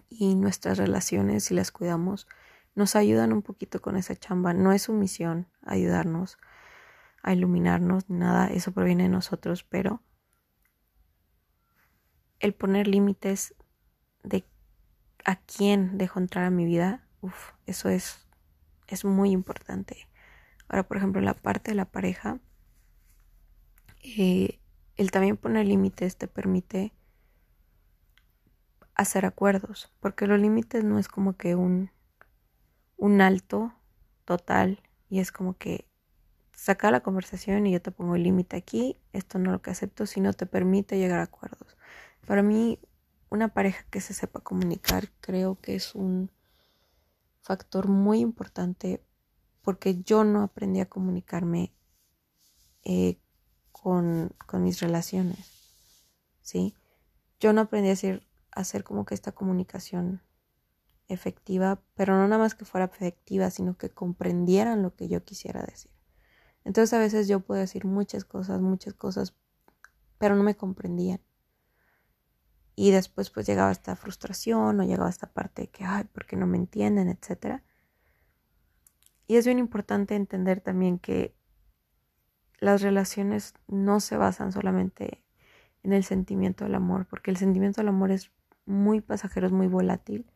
y 0.09 0.35
nuestras 0.35 0.77
relaciones, 0.77 1.45
si 1.45 1.53
las 1.53 1.71
cuidamos, 1.71 2.27
nos 2.75 2.95
ayudan 2.95 3.33
un 3.33 3.41
poquito 3.41 3.81
con 3.81 3.95
esa 3.95 4.15
chamba. 4.15 4.53
No 4.53 4.71
es 4.71 4.83
su 4.83 4.93
misión 4.93 5.47
ayudarnos 5.61 6.37
a 7.23 7.33
iluminarnos, 7.33 8.09
nada, 8.09 8.47
eso 8.47 8.71
proviene 8.71 9.03
de 9.03 9.09
nosotros, 9.09 9.63
pero 9.63 10.01
el 12.39 12.53
poner 12.53 12.87
límites 12.87 13.55
de 14.23 14.45
a 15.25 15.35
quién 15.35 15.97
dejo 15.97 16.19
entrar 16.19 16.45
a 16.45 16.49
mi 16.49 16.65
vida, 16.65 17.05
uff, 17.21 17.51
eso 17.65 17.89
es, 17.89 18.27
es 18.87 19.05
muy 19.05 19.31
importante. 19.31 20.07
Ahora, 20.67 20.87
por 20.87 20.97
ejemplo, 20.97 21.21
la 21.21 21.33
parte 21.33 21.71
de 21.71 21.75
la 21.75 21.85
pareja, 21.85 22.39
eh, 24.01 24.59
el 24.95 25.11
también 25.11 25.37
poner 25.37 25.65
límites 25.65 26.17
te 26.17 26.27
permite 26.27 26.93
hacer 28.95 29.25
acuerdos, 29.25 29.91
porque 29.99 30.27
los 30.27 30.39
límites 30.39 30.83
no 30.83 30.99
es 30.99 31.07
como 31.07 31.37
que 31.37 31.55
un, 31.55 31.91
un 32.97 33.21
alto 33.21 33.73
total 34.25 34.81
y 35.09 35.19
es 35.19 35.31
como 35.31 35.57
que 35.57 35.88
saca 36.59 36.91
la 36.91 36.99
conversación 36.99 37.65
y 37.65 37.71
yo 37.71 37.81
te 37.81 37.89
pongo 37.89 38.15
el 38.15 38.23
límite 38.23 38.57
aquí, 38.57 38.97
esto 39.13 39.39
no 39.39 39.51
lo 39.51 39.61
que 39.61 39.71
acepto, 39.71 40.05
sino 40.05 40.33
te 40.33 40.45
permite 40.45 40.97
llegar 40.97 41.19
a 41.19 41.23
acuerdos. 41.23 41.77
Para 42.27 42.43
mí, 42.43 42.79
una 43.29 43.47
pareja 43.53 43.85
que 43.89 44.01
se 44.01 44.13
sepa 44.13 44.41
comunicar 44.41 45.09
creo 45.21 45.57
que 45.61 45.75
es 45.75 45.95
un 45.95 46.29
factor 47.41 47.87
muy 47.87 48.19
importante 48.19 49.01
porque 49.61 50.01
yo 50.03 50.25
no 50.25 50.43
aprendí 50.43 50.81
a 50.81 50.89
comunicarme 50.89 51.73
eh, 52.83 53.17
con, 53.71 54.35
con, 54.45 54.61
mis 54.61 54.81
relaciones, 54.81 55.53
¿sí? 56.41 56.75
Yo 57.39 57.53
no 57.53 57.61
aprendí 57.61 57.87
a 57.87 57.91
decir, 57.91 58.27
hacer 58.51 58.83
como 58.83 59.05
que 59.05 59.15
esta 59.15 59.31
comunicación 59.31 60.21
efectiva, 61.07 61.81
pero 61.95 62.17
no 62.17 62.27
nada 62.27 62.41
más 62.41 62.53
que 62.53 62.65
fuera 62.65 62.85
efectiva, 62.85 63.49
sino 63.49 63.77
que 63.77 63.89
comprendieran 63.89 64.83
lo 64.83 64.93
que 64.93 65.07
yo 65.07 65.23
quisiera 65.23 65.61
decir. 65.63 65.98
Entonces 66.69 66.93
a 66.93 66.99
veces 66.99 67.27
yo 67.27 67.39
puedo 67.39 67.59
decir 67.59 67.85
muchas 67.85 68.25
cosas, 68.25 68.61
muchas 68.61 68.93
cosas, 68.93 69.33
pero 70.19 70.35
no 70.35 70.43
me 70.43 70.55
comprendían. 70.55 71.19
Y 72.75 72.91
después 72.91 73.31
pues 73.31 73.47
llegaba 73.47 73.71
esta 73.71 73.95
frustración 73.95 74.79
o 74.79 74.83
llegaba 74.83 75.09
esta 75.09 75.33
parte 75.33 75.63
de 75.63 75.69
que, 75.69 75.83
ay, 75.83 76.03
¿por 76.03 76.27
qué 76.27 76.35
no 76.35 76.45
me 76.45 76.57
entienden? 76.57 77.09
etcétera. 77.09 77.63
Y 79.25 79.37
es 79.37 79.47
bien 79.47 79.57
importante 79.57 80.13
entender 80.13 80.61
también 80.61 80.99
que 80.99 81.35
las 82.59 82.83
relaciones 82.83 83.55
no 83.67 83.99
se 83.99 84.17
basan 84.17 84.51
solamente 84.51 85.23
en 85.81 85.91
el 85.91 86.03
sentimiento 86.03 86.65
del 86.65 86.75
amor, 86.75 87.07
porque 87.09 87.31
el 87.31 87.37
sentimiento 87.37 87.81
del 87.81 87.87
amor 87.87 88.11
es 88.11 88.29
muy 88.67 89.01
pasajero, 89.01 89.47
es 89.47 89.53
muy 89.53 89.65
volátil. 89.65 90.31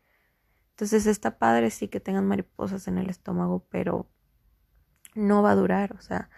Entonces 0.72 1.06
está 1.06 1.38
padre 1.38 1.70
sí 1.70 1.90
que 1.90 2.00
tengan 2.00 2.26
mariposas 2.26 2.88
en 2.88 2.98
el 2.98 3.12
estómago, 3.12 3.68
pero 3.70 4.10
no 5.16 5.42
va 5.42 5.52
a 5.52 5.56
durar. 5.56 5.94
O 5.94 6.02
sea, 6.02 6.30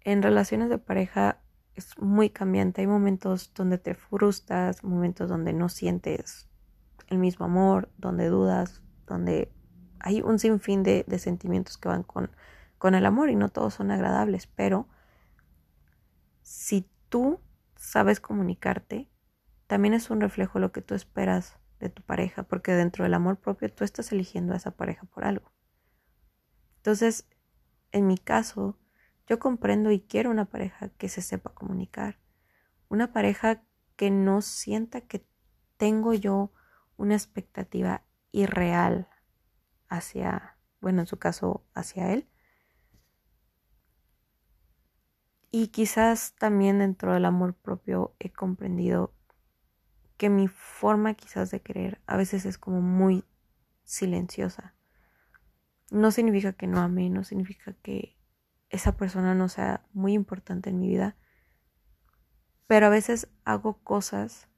en 0.00 0.22
relaciones 0.22 0.68
de 0.68 0.78
pareja 0.78 1.38
es 1.74 1.98
muy 1.98 2.30
cambiante. 2.30 2.80
Hay 2.80 2.86
momentos 2.86 3.52
donde 3.54 3.78
te 3.78 3.94
frustras, 3.94 4.84
momentos 4.84 5.28
donde 5.28 5.52
no 5.52 5.68
sientes 5.68 6.48
el 7.08 7.18
mismo 7.18 7.46
amor, 7.46 7.90
donde 7.98 8.28
dudas, 8.28 8.82
donde 9.06 9.52
hay 10.00 10.22
un 10.22 10.38
sinfín 10.38 10.82
de, 10.82 11.04
de 11.06 11.18
sentimientos 11.18 11.78
que 11.78 11.88
van 11.88 12.02
con, 12.02 12.30
con 12.78 12.94
el 12.94 13.06
amor 13.06 13.30
y 13.30 13.36
no 13.36 13.48
todos 13.48 13.74
son 13.74 13.90
agradables, 13.90 14.46
pero 14.46 14.88
si 16.42 16.88
tú 17.08 17.40
sabes 17.76 18.20
comunicarte, 18.20 19.08
también 19.66 19.94
es 19.94 20.10
un 20.10 20.20
reflejo 20.20 20.58
lo 20.58 20.72
que 20.72 20.82
tú 20.82 20.94
esperas 20.94 21.56
de 21.78 21.88
tu 21.88 22.02
pareja, 22.02 22.42
porque 22.42 22.72
dentro 22.72 23.04
del 23.04 23.14
amor 23.14 23.36
propio 23.36 23.72
tú 23.72 23.84
estás 23.84 24.12
eligiendo 24.12 24.52
a 24.52 24.56
esa 24.56 24.72
pareja 24.72 25.04
por 25.06 25.24
algo. 25.24 25.52
Entonces, 26.76 27.26
en 27.92 28.06
mi 28.06 28.18
caso, 28.18 28.78
yo 29.26 29.38
comprendo 29.38 29.90
y 29.90 30.00
quiero 30.00 30.30
una 30.30 30.46
pareja 30.46 30.88
que 30.90 31.08
se 31.08 31.22
sepa 31.22 31.54
comunicar, 31.54 32.18
una 32.88 33.12
pareja 33.12 33.62
que 33.96 34.10
no 34.10 34.42
sienta 34.42 35.02
que 35.02 35.24
tengo 35.76 36.14
yo 36.14 36.52
una 36.96 37.14
expectativa 37.14 38.04
irreal 38.32 39.08
hacia, 39.88 40.56
bueno, 40.80 41.02
en 41.02 41.06
su 41.06 41.18
caso, 41.18 41.64
hacia 41.74 42.12
él. 42.12 42.28
Y 45.50 45.68
quizás 45.68 46.34
también 46.38 46.78
dentro 46.78 47.12
del 47.12 47.26
amor 47.26 47.54
propio 47.54 48.14
he 48.18 48.32
comprendido 48.32 49.14
que 50.16 50.30
mi 50.30 50.48
forma 50.48 51.14
quizás 51.14 51.50
de 51.50 51.60
querer 51.60 52.00
a 52.06 52.16
veces 52.16 52.46
es 52.46 52.56
como 52.56 52.80
muy 52.80 53.24
silenciosa. 53.84 54.74
No 55.92 56.10
significa 56.10 56.54
que 56.54 56.66
no 56.66 56.80
ame, 56.80 57.10
no 57.10 57.22
significa 57.22 57.74
que 57.74 58.16
esa 58.70 58.96
persona 58.96 59.34
no 59.34 59.50
sea 59.50 59.84
muy 59.92 60.14
importante 60.14 60.70
en 60.70 60.80
mi 60.80 60.88
vida, 60.88 61.16
pero 62.66 62.86
a 62.86 62.88
veces 62.88 63.28
hago 63.44 63.82
cosas 63.82 64.48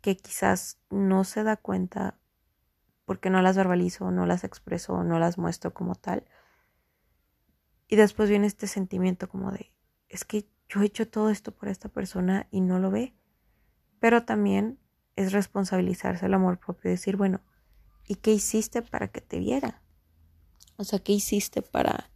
que 0.00 0.16
quizás 0.16 0.78
no 0.90 1.24
se 1.24 1.42
da 1.42 1.56
cuenta 1.56 2.20
porque 3.04 3.30
no 3.30 3.42
las 3.42 3.56
verbalizo, 3.56 4.12
no 4.12 4.26
las 4.26 4.44
expreso, 4.44 5.02
no 5.02 5.18
las 5.18 5.38
muestro 5.38 5.74
como 5.74 5.96
tal. 5.96 6.24
Y 7.88 7.96
después 7.96 8.30
viene 8.30 8.46
este 8.46 8.68
sentimiento 8.68 9.28
como 9.28 9.50
de, 9.50 9.72
es 10.08 10.24
que 10.24 10.48
yo 10.68 10.82
he 10.82 10.86
hecho 10.86 11.08
todo 11.08 11.30
esto 11.30 11.50
por 11.50 11.68
esta 11.68 11.88
persona 11.88 12.46
y 12.52 12.60
no 12.60 12.78
lo 12.78 12.92
ve. 12.92 13.16
Pero 13.98 14.24
también 14.24 14.78
es 15.16 15.32
responsabilizarse 15.32 16.26
el 16.26 16.34
amor 16.34 16.60
propio 16.60 16.90
y 16.90 16.92
decir, 16.92 17.16
bueno, 17.16 17.40
¿y 18.06 18.14
qué 18.14 18.30
hiciste 18.30 18.82
para 18.82 19.08
que 19.08 19.20
te 19.20 19.40
viera? 19.40 19.82
O 20.76 20.84
sea, 20.84 20.98
¿qué 20.98 21.12
hiciste 21.12 21.62
para, 21.62 22.10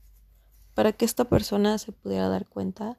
para 0.75 0.93
que 0.93 1.05
esta 1.05 1.25
persona 1.25 1.79
se 1.79 1.93
pudiera 1.93 2.29
dar 2.29 2.47
cuenta 2.49 2.99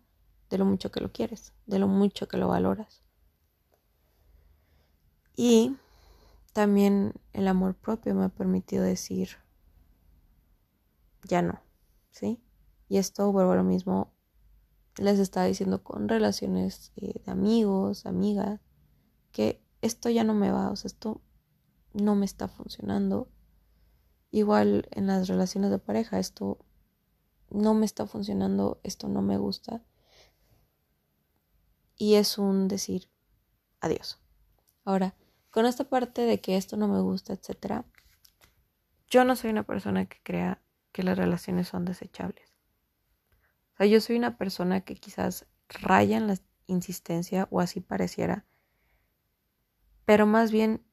de 0.49 0.57
lo 0.57 0.65
mucho 0.65 0.91
que 0.91 1.01
lo 1.01 1.11
quieres, 1.11 1.53
de 1.65 1.79
lo 1.79 1.87
mucho 1.87 2.27
que 2.27 2.37
lo 2.37 2.47
valoras? 2.47 3.03
Y 5.35 5.75
también 6.53 7.13
el 7.33 7.47
amor 7.47 7.75
propio 7.75 8.13
me 8.15 8.25
ha 8.25 8.29
permitido 8.29 8.83
decir, 8.83 9.37
ya 11.23 11.41
no, 11.41 11.61
¿sí? 12.11 12.41
Y 12.87 12.97
esto 12.97 13.31
vuelvo 13.31 13.51
a 13.51 13.55
lo 13.55 13.63
mismo, 13.63 14.11
les 14.97 15.19
estaba 15.19 15.45
diciendo 15.45 15.83
con 15.83 16.09
relaciones 16.09 16.91
eh, 16.97 17.21
de 17.23 17.31
amigos, 17.31 18.05
amigas, 18.05 18.59
que 19.31 19.61
esto 19.81 20.09
ya 20.09 20.23
no 20.23 20.33
me 20.33 20.51
va, 20.51 20.71
o 20.71 20.75
sea, 20.75 20.89
esto 20.89 21.21
no 21.93 22.15
me 22.15 22.25
está 22.25 22.47
funcionando. 22.47 23.29
Igual 24.31 24.87
en 24.91 25.07
las 25.07 25.27
relaciones 25.27 25.71
de 25.71 25.79
pareja, 25.79 26.19
esto 26.19 26.59
no 27.49 27.73
me 27.73 27.85
está 27.85 28.05
funcionando, 28.05 28.79
esto 28.83 29.07
no 29.07 29.21
me 29.21 29.37
gusta. 29.37 29.81
Y 31.97 32.15
es 32.15 32.37
un 32.37 32.67
decir 32.67 33.09
adiós. 33.81 34.19
Ahora, 34.85 35.15
con 35.51 35.65
esta 35.65 35.83
parte 35.83 36.21
de 36.21 36.39
que 36.41 36.57
esto 36.57 36.77
no 36.77 36.87
me 36.87 37.01
gusta, 37.01 37.33
etcétera, 37.33 37.85
yo 39.09 39.23
no 39.23 39.35
soy 39.35 39.49
una 39.49 39.63
persona 39.63 40.05
que 40.05 40.19
crea 40.23 40.61
que 40.91 41.03
las 41.03 41.17
relaciones 41.17 41.67
son 41.67 41.85
desechables. 41.85 42.49
O 43.73 43.77
sea, 43.77 43.85
yo 43.87 44.01
soy 44.01 44.17
una 44.17 44.37
persona 44.37 44.81
que 44.81 44.95
quizás 44.95 45.47
raya 45.67 46.17
en 46.17 46.27
la 46.27 46.37
insistencia 46.67 47.47
o 47.49 47.59
así 47.59 47.79
pareciera, 47.79 48.45
pero 50.05 50.25
más 50.25 50.51
bien 50.51 50.83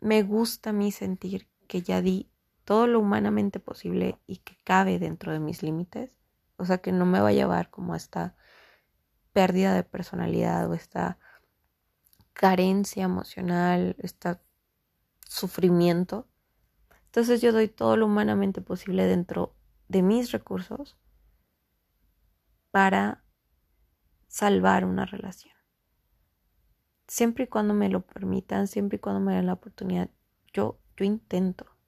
me 0.00 0.22
gusta 0.22 0.70
a 0.70 0.72
mí 0.72 0.92
sentir 0.92 1.48
que 1.66 1.82
ya 1.82 2.00
di 2.02 2.29
todo 2.70 2.86
lo 2.86 3.00
humanamente 3.00 3.58
posible 3.58 4.20
y 4.28 4.36
que 4.36 4.56
cabe 4.62 5.00
dentro 5.00 5.32
de 5.32 5.40
mis 5.40 5.64
límites. 5.64 6.16
O 6.56 6.64
sea, 6.64 6.78
que 6.78 6.92
no 6.92 7.04
me 7.04 7.18
va 7.18 7.30
a 7.30 7.32
llevar 7.32 7.68
como 7.68 7.94
a 7.94 7.96
esta 7.96 8.36
pérdida 9.32 9.74
de 9.74 9.82
personalidad 9.82 10.70
o 10.70 10.74
esta 10.74 11.18
carencia 12.32 13.02
emocional, 13.02 13.96
este 13.98 14.38
sufrimiento. 15.26 16.28
Entonces 17.06 17.40
yo 17.40 17.50
doy 17.50 17.66
todo 17.66 17.96
lo 17.96 18.06
humanamente 18.06 18.60
posible 18.60 19.04
dentro 19.04 19.56
de 19.88 20.02
mis 20.02 20.30
recursos 20.30 20.96
para 22.70 23.24
salvar 24.28 24.84
una 24.84 25.06
relación. 25.06 25.56
Siempre 27.08 27.46
y 27.46 27.48
cuando 27.48 27.74
me 27.74 27.88
lo 27.88 28.02
permitan, 28.06 28.68
siempre 28.68 28.98
y 28.98 29.00
cuando 29.00 29.18
me 29.18 29.34
den 29.34 29.46
la 29.46 29.54
oportunidad, 29.54 30.08
yo, 30.52 30.78
yo 30.96 31.04
intento. 31.04 31.79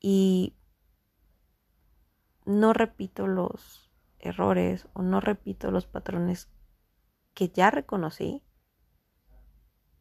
Y 0.00 0.54
no 2.44 2.72
repito 2.72 3.26
los 3.26 3.90
errores 4.18 4.88
o 4.92 5.02
no 5.02 5.20
repito 5.20 5.70
los 5.70 5.86
patrones 5.86 6.48
que 7.34 7.48
ya 7.48 7.70
reconocí 7.70 8.42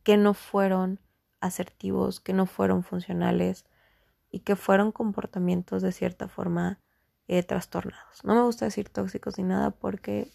que 0.04 0.18
no 0.18 0.36
fueron 0.36 1.00
asertivos, 1.42 2.20
que 2.20 2.34
no 2.34 2.46
fueron 2.46 2.84
funcionales 2.84 3.66
y 4.30 4.42
que 4.42 4.56
fueron 4.56 4.92
comportamientos 4.92 5.82
de 5.82 5.92
cierta 5.92 6.28
forma 6.28 6.80
eh, 7.28 7.42
trastornados. 7.42 8.24
No 8.24 8.36
me 8.36 8.44
gusta 8.44 8.66
decir 8.66 8.90
tóxicos 8.90 9.38
ni 9.38 9.44
nada 9.44 9.72
porque 9.72 10.32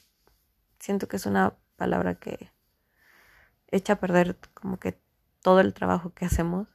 siento 0.81 1.07
que 1.07 1.17
es 1.17 1.26
una 1.26 1.57
palabra 1.76 2.17
que 2.17 2.52
echa 3.69 3.95
a 3.95 4.00
perder 4.00 4.37
como 4.55 4.79
que 4.79 5.00
todo 5.40 5.61
el 5.61 5.73
trabajo 5.73 6.12
que 6.14 6.25
hacemos. 6.25 6.69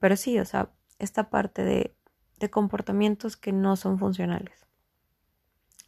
Pero 0.00 0.16
sí, 0.16 0.38
o 0.40 0.44
sea, 0.44 0.70
esta 0.98 1.30
parte 1.30 1.64
de, 1.64 1.96
de 2.38 2.50
comportamientos 2.50 3.36
que 3.36 3.52
no 3.52 3.76
son 3.76 3.98
funcionales. 3.98 4.66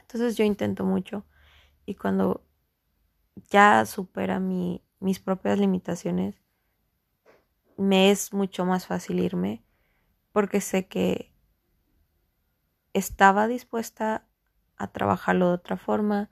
Entonces 0.01 0.37
yo 0.37 0.45
intento 0.45 0.85
mucho 0.85 1.27
y 1.85 1.95
cuando 1.95 2.45
ya 3.51 3.85
supera 3.87 4.41
mi, 4.41 4.83
mis 5.01 5.21
propias 5.21 5.59
limitaciones, 5.59 6.37
me 7.77 8.11
es 8.11 8.33
mucho 8.33 8.65
más 8.65 8.87
fácil 8.87 9.21
irme 9.21 9.63
porque 10.33 10.61
sé 10.61 10.87
que 10.87 11.33
estaba 12.93 13.47
dispuesta 13.47 14.27
a 14.77 14.89
trabajarlo 14.89 15.49
de 15.49 15.55
otra 15.55 15.77
forma, 15.77 16.31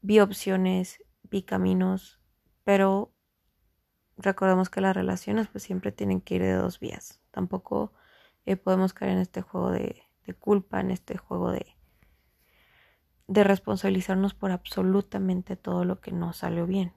vi 0.00 0.20
opciones, 0.20 1.02
vi 1.22 1.42
caminos, 1.42 2.20
pero 2.64 3.12
recordemos 4.16 4.70
que 4.70 4.80
las 4.80 4.96
relaciones 4.96 5.48
pues 5.48 5.64
siempre 5.64 5.92
tienen 5.92 6.20
que 6.20 6.36
ir 6.36 6.42
de 6.42 6.54
dos 6.54 6.80
vías. 6.80 7.17
Tampoco 7.38 7.92
eh, 8.46 8.56
podemos 8.56 8.92
caer 8.92 9.12
en 9.12 9.18
este 9.18 9.42
juego 9.42 9.70
de, 9.70 10.02
culpa, 10.40 10.80
en 10.80 10.90
este 10.90 11.16
juego 11.16 11.52
de, 11.52 11.76
de 13.28 13.44
responsabilizarnos 13.44 14.34
por 14.34 14.50
absolutamente 14.50 15.54
todo 15.54 15.84
lo 15.84 16.00
que 16.00 16.10
no 16.10 16.32
salió 16.32 16.66
bien. 16.66 16.94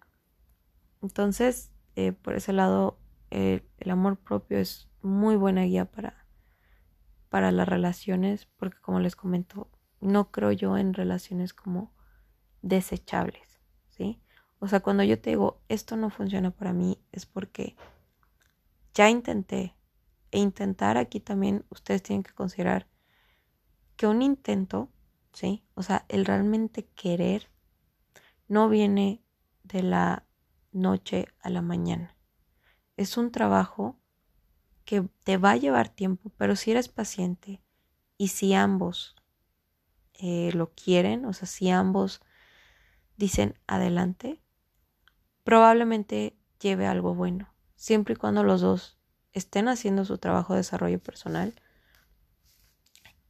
Entonces, 1.03 1.71
eh, 1.95 2.11
por 2.11 2.33
ese 2.33 2.53
lado, 2.53 2.97
eh, 3.29 3.63
el 3.77 3.91
amor 3.91 4.17
propio 4.17 4.57
es 4.57 4.89
muy 5.03 5.35
buena 5.35 5.61
guía 5.61 5.85
para, 5.85 6.25
para 7.29 7.51
las 7.51 7.69
relaciones, 7.69 8.47
porque 8.57 8.81
como 8.81 8.99
les 8.99 9.15
comento, 9.15 9.69
no 9.99 10.31
creo 10.31 10.51
yo 10.51 10.75
en 10.75 10.95
relaciones 10.95 11.53
como 11.53 11.93
desechables, 12.63 13.61
¿sí? 13.89 14.19
O 14.57 14.67
sea, 14.67 14.79
cuando 14.79 15.03
yo 15.03 15.21
te 15.21 15.29
digo, 15.29 15.61
esto 15.69 15.97
no 15.97 16.09
funciona 16.09 16.49
para 16.49 16.73
mí, 16.73 16.97
es 17.11 17.27
porque 17.27 17.75
ya 18.95 19.07
intenté. 19.07 19.75
E 20.31 20.39
intentar 20.39 20.97
aquí 20.97 21.19
también 21.19 21.65
ustedes 21.69 22.03
tienen 22.03 22.23
que 22.23 22.33
considerar 22.33 22.87
que 23.95 24.07
un 24.07 24.21
intento, 24.21 24.89
¿sí? 25.33 25.63
O 25.75 25.83
sea, 25.83 26.05
el 26.09 26.25
realmente 26.25 26.87
querer 26.95 27.49
no 28.47 28.69
viene 28.69 29.21
de 29.63 29.83
la 29.83 30.25
noche 30.71 31.27
a 31.41 31.49
la 31.49 31.61
mañana. 31.61 32.15
Es 32.97 33.17
un 33.17 33.31
trabajo 33.31 33.97
que 34.85 35.07
te 35.23 35.37
va 35.37 35.51
a 35.51 35.57
llevar 35.57 35.89
tiempo, 35.89 36.31
pero 36.37 36.55
si 36.55 36.71
eres 36.71 36.89
paciente 36.89 37.61
y 38.17 38.29
si 38.29 38.53
ambos 38.53 39.15
eh, 40.13 40.51
lo 40.53 40.71
quieren, 40.73 41.25
o 41.25 41.33
sea, 41.33 41.47
si 41.47 41.69
ambos 41.69 42.21
dicen 43.17 43.57
adelante, 43.67 44.41
probablemente 45.43 46.35
lleve 46.59 46.87
algo 46.87 47.15
bueno, 47.15 47.53
siempre 47.75 48.13
y 48.13 48.17
cuando 48.17 48.43
los 48.43 48.61
dos 48.61 48.97
estén 49.33 49.67
haciendo 49.67 50.05
su 50.05 50.17
trabajo 50.17 50.53
de 50.53 50.59
desarrollo 50.59 50.99
personal 50.99 51.53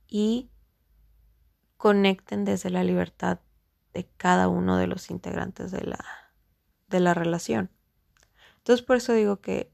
y 0.08 0.50
conecten 1.78 2.46
desde 2.46 2.70
la 2.70 2.84
libertad 2.84 3.40
de 3.94 4.08
cada 4.18 4.48
uno 4.48 4.78
de 4.78 4.88
los 4.88 5.10
integrantes 5.10 5.72
de 5.72 5.82
la 5.82 6.06
de 6.88 7.00
la 7.00 7.14
relación. 7.14 7.70
Entonces 8.58 8.86
por 8.86 8.98
eso 8.98 9.14
digo 9.14 9.42
que 9.42 9.72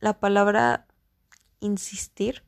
la 0.00 0.20
palabra 0.20 0.86
insistir 1.60 2.42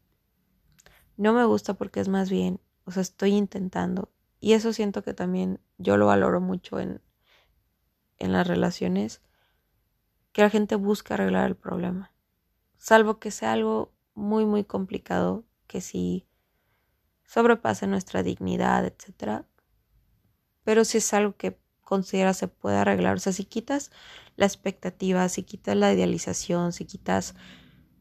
no 1.17 1.33
me 1.33 1.45
gusta 1.45 1.75
porque 1.75 2.01
es 2.01 2.09
más 2.09 2.31
bien, 2.31 2.61
o 2.85 2.91
sea, 2.91 3.03
estoy 3.03 3.33
intentando. 3.33 4.11
Y 4.39 4.53
eso 4.53 4.73
siento 4.73 5.03
que 5.03 5.15
también 5.15 5.61
yo 5.79 5.97
lo 5.97 6.07
valoro 6.07 6.41
mucho 6.41 6.79
en, 6.79 7.01
en 8.19 8.33
las 8.33 8.47
relaciones, 8.47 9.23
que 10.33 10.43
la 10.43 10.51
gente 10.51 10.77
busca 10.77 11.15
arreglar 11.15 11.47
el 11.47 11.57
problema. 11.57 12.13
Salvo 12.87 13.19
que 13.19 13.33
sea 13.33 13.53
algo 13.53 13.93
muy, 14.15 14.47
muy 14.47 14.63
complicado, 14.63 15.43
que 15.67 15.81
sí 15.81 16.25
sobrepase 17.25 17.89
nuestra 17.89 18.23
dignidad, 18.23 18.85
etc. 18.85 19.45
Pero 20.63 20.85
si 20.85 20.99
es 20.99 21.13
algo 21.13 21.35
que 21.37 21.59
considera 21.81 22.33
se 22.33 22.47
puede 22.47 22.77
arreglar. 22.77 23.17
O 23.17 23.19
sea, 23.19 23.33
si 23.33 23.45
quitas 23.45 23.91
la 24.37 24.47
expectativa, 24.47 25.29
si 25.29 25.43
quitas 25.43 25.77
la 25.77 25.93
idealización, 25.93 26.73
si 26.73 26.85
quitas 26.85 27.35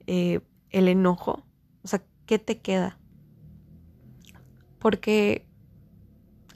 eh, 0.06 0.42
el 0.70 0.88
enojo, 0.88 1.44
o 1.82 1.88
sea, 1.88 2.04
¿qué 2.28 2.38
te 2.38 2.60
queda? 2.60 3.00
Porque 4.78 5.48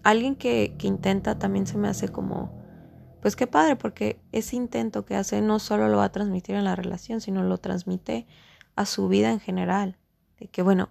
alguien 0.03 0.35
que, 0.35 0.75
que 0.77 0.85
intenta 0.85 1.39
también 1.39 1.65
se 1.65 1.79
me 1.79 1.87
hace 1.87 2.09
como, 2.09 2.58
pues 3.21 3.35
qué 3.35 3.47
padre, 3.47 3.75
porque 3.75 4.21
ese 4.31 4.55
intento 4.55 5.05
que 5.05 5.15
hace 5.15 5.41
no 5.41 5.59
solo 5.59 5.87
lo 5.89 5.97
va 5.97 6.05
a 6.05 6.11
transmitir 6.11 6.55
en 6.55 6.63
la 6.63 6.75
relación, 6.75 7.21
sino 7.21 7.43
lo 7.43 7.57
transmite 7.57 8.27
a 8.75 8.85
su 8.85 9.07
vida 9.07 9.31
en 9.31 9.39
general. 9.39 9.97
De 10.39 10.47
que, 10.47 10.61
bueno, 10.61 10.89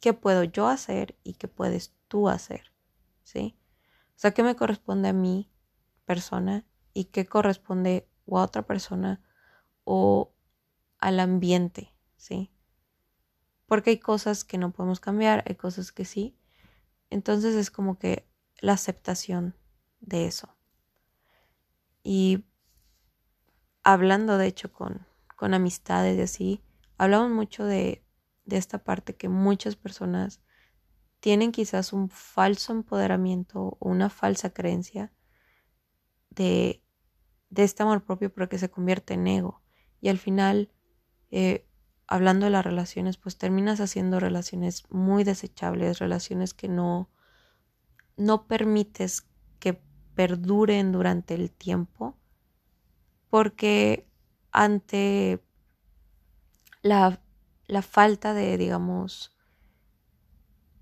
¿qué 0.00 0.12
puedo 0.12 0.42
yo 0.44 0.66
hacer 0.66 1.16
y 1.22 1.34
qué 1.34 1.48
puedes 1.48 1.94
tú 2.08 2.28
hacer? 2.28 2.72
¿Sí? 3.22 3.56
O 4.10 4.20
sea, 4.20 4.32
¿qué 4.32 4.42
me 4.42 4.56
corresponde 4.56 5.08
a 5.08 5.12
mi 5.12 5.50
persona 6.04 6.64
y 6.92 7.04
qué 7.04 7.26
corresponde 7.26 8.08
a 8.26 8.42
otra 8.42 8.62
persona 8.62 9.20
o 9.84 10.32
al 10.98 11.20
ambiente, 11.20 11.94
¿sí? 12.16 12.50
Porque 13.66 13.90
hay 13.90 13.98
cosas 13.98 14.44
que 14.44 14.58
no 14.58 14.72
podemos 14.72 14.98
cambiar, 14.98 15.44
hay 15.46 15.54
cosas 15.54 15.92
que 15.92 16.04
sí. 16.04 16.36
Entonces 17.10 17.54
es 17.54 17.70
como 17.70 17.98
que 17.98 18.26
la 18.60 18.72
aceptación 18.72 19.54
de 20.00 20.26
eso. 20.26 20.57
Y 22.10 22.46
hablando 23.82 24.38
de 24.38 24.46
hecho 24.46 24.72
con, 24.72 25.06
con 25.36 25.52
amistades 25.52 26.16
y 26.16 26.22
así, 26.22 26.62
hablamos 26.96 27.30
mucho 27.30 27.66
de, 27.66 28.02
de 28.46 28.56
esta 28.56 28.82
parte 28.82 29.14
que 29.14 29.28
muchas 29.28 29.76
personas 29.76 30.40
tienen 31.20 31.52
quizás 31.52 31.92
un 31.92 32.08
falso 32.08 32.72
empoderamiento 32.72 33.76
o 33.78 33.90
una 33.90 34.08
falsa 34.08 34.54
creencia 34.54 35.12
de, 36.30 36.82
de 37.50 37.64
este 37.64 37.82
amor 37.82 38.02
propio, 38.02 38.32
pero 38.32 38.48
que 38.48 38.56
se 38.56 38.70
convierte 38.70 39.12
en 39.12 39.26
ego. 39.26 39.60
Y 40.00 40.08
al 40.08 40.16
final, 40.16 40.72
eh, 41.30 41.68
hablando 42.06 42.46
de 42.46 42.52
las 42.52 42.64
relaciones, 42.64 43.18
pues 43.18 43.36
terminas 43.36 43.80
haciendo 43.80 44.18
relaciones 44.18 44.84
muy 44.88 45.24
desechables, 45.24 45.98
relaciones 45.98 46.54
que 46.54 46.68
no, 46.68 47.10
no 48.16 48.46
permites 48.46 49.28
perduren 50.18 50.90
durante 50.90 51.34
el 51.34 51.48
tiempo, 51.48 52.16
porque 53.30 54.04
ante 54.50 55.40
la, 56.82 57.20
la 57.68 57.82
falta 57.82 58.34
de, 58.34 58.58
digamos, 58.58 59.32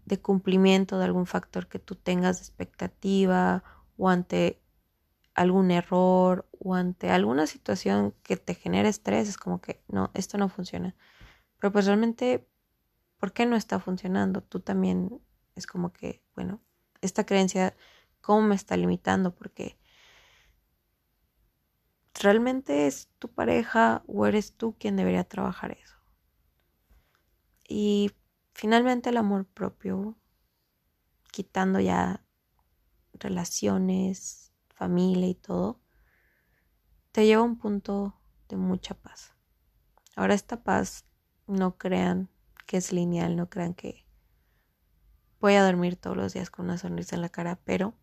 de 0.07 0.19
cumplimiento 0.19 0.99
de 0.99 1.05
algún 1.05 1.27
factor 1.27 1.69
que 1.69 1.79
tú 1.79 1.97
tengas 1.97 2.39
de 2.39 2.45
expectativa 2.45 3.63
o 3.99 4.09
ante 4.09 4.59
algún 5.35 5.71
error 5.71 6.49
o 6.59 6.75
ante 6.75 7.11
alguna 7.11 7.47
situación 7.47 8.15
que 8.23 8.39
te 8.39 8.55
genere 8.55 8.89
estrés, 8.89 9.29
es 9.29 9.37
como 9.37 9.61
que 9.61 9.83
no, 9.89 10.11
esto 10.15 10.39
no 10.39 10.49
funciona. 10.49 10.95
Pero 11.59 11.73
pues 11.73 11.85
realmente, 11.85 12.49
¿por 13.19 13.35
qué 13.35 13.45
no 13.45 13.55
está 13.55 13.81
funcionando? 13.81 14.41
Tú 14.41 14.61
también 14.61 15.21
es 15.57 15.67
como 15.67 15.93
que, 15.93 16.23
bueno, 16.35 16.63
esta 17.03 17.27
creencia, 17.27 17.77
¿cómo 18.27 18.49
me 18.49 18.57
está 18.57 18.77
limitando? 18.77 19.37
Porque 19.37 19.79
realmente 22.13 22.89
es 22.89 23.09
tu 23.21 23.33
pareja 23.33 24.03
o 24.09 24.27
eres 24.27 24.57
tú 24.57 24.75
quien 24.81 24.97
debería 24.97 25.23
trabajar 25.23 25.71
eso. 25.71 25.97
Y 27.69 28.11
finalmente 28.53 29.11
el 29.11 29.17
amor 29.17 29.47
propio, 29.47 30.19
quitando 31.31 31.79
ya 31.79 32.27
relaciones, 33.13 34.53
familia 34.75 35.29
y 35.29 35.37
todo, 35.37 35.81
te 37.13 37.27
lleva 37.27 37.43
a 37.43 37.45
un 37.45 37.59
punto 37.59 38.21
de 38.49 38.57
mucha 38.57 38.95
paz. 38.95 39.37
Ahora 40.17 40.35
esta 40.35 40.65
paz 40.65 41.05
no 41.47 41.79
crean 41.79 42.29
que 42.67 42.79
es 42.79 42.93
lineal, 42.93 43.37
no 43.37 43.49
crean 43.49 43.73
que 43.73 44.05
voy 45.39 45.55
a 45.55 45.65
dormir 45.65 45.95
todos 45.95 46.17
los 46.17 46.33
días 46.33 46.51
con 46.51 46.65
una 46.65 46.77
sonrisa 46.77 47.15
en 47.15 47.23
la 47.23 47.29
cara, 47.29 47.61
pero 47.65 47.95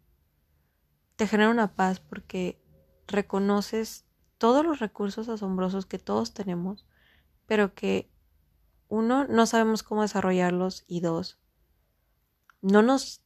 te 1.16 1.28
genera 1.28 1.50
una 1.50 1.76
paz 1.76 2.00
porque 2.00 2.62
reconoces 3.08 4.06
todos 4.38 4.66
los 4.66 4.80
recursos 4.80 5.30
asombrosos 5.30 5.86
que 5.86 6.00
todos 6.00 6.34
tenemos, 6.34 6.86
pero 7.46 7.74
que 7.74 8.12
uno, 8.88 9.26
no 9.28 9.46
sabemos 9.46 9.84
cómo 9.84 10.02
desarrollarlos 10.02 10.84
y 10.88 11.02
dos, 11.02 11.40
no 12.62 12.82
nos 12.82 13.24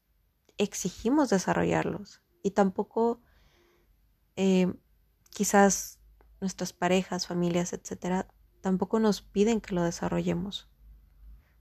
exigimos 0.58 1.30
desarrollarlos 1.30 2.22
y 2.42 2.52
tampoco 2.52 3.22
eh, 4.36 4.74
quizás 5.30 6.00
nuestras 6.42 6.74
parejas, 6.74 7.28
familias, 7.28 7.74
etcétera, 7.74 8.28
tampoco 8.62 9.00
nos 9.00 9.22
piden 9.22 9.62
que 9.62 9.76
lo 9.76 9.84
desarrollemos. 9.84 10.70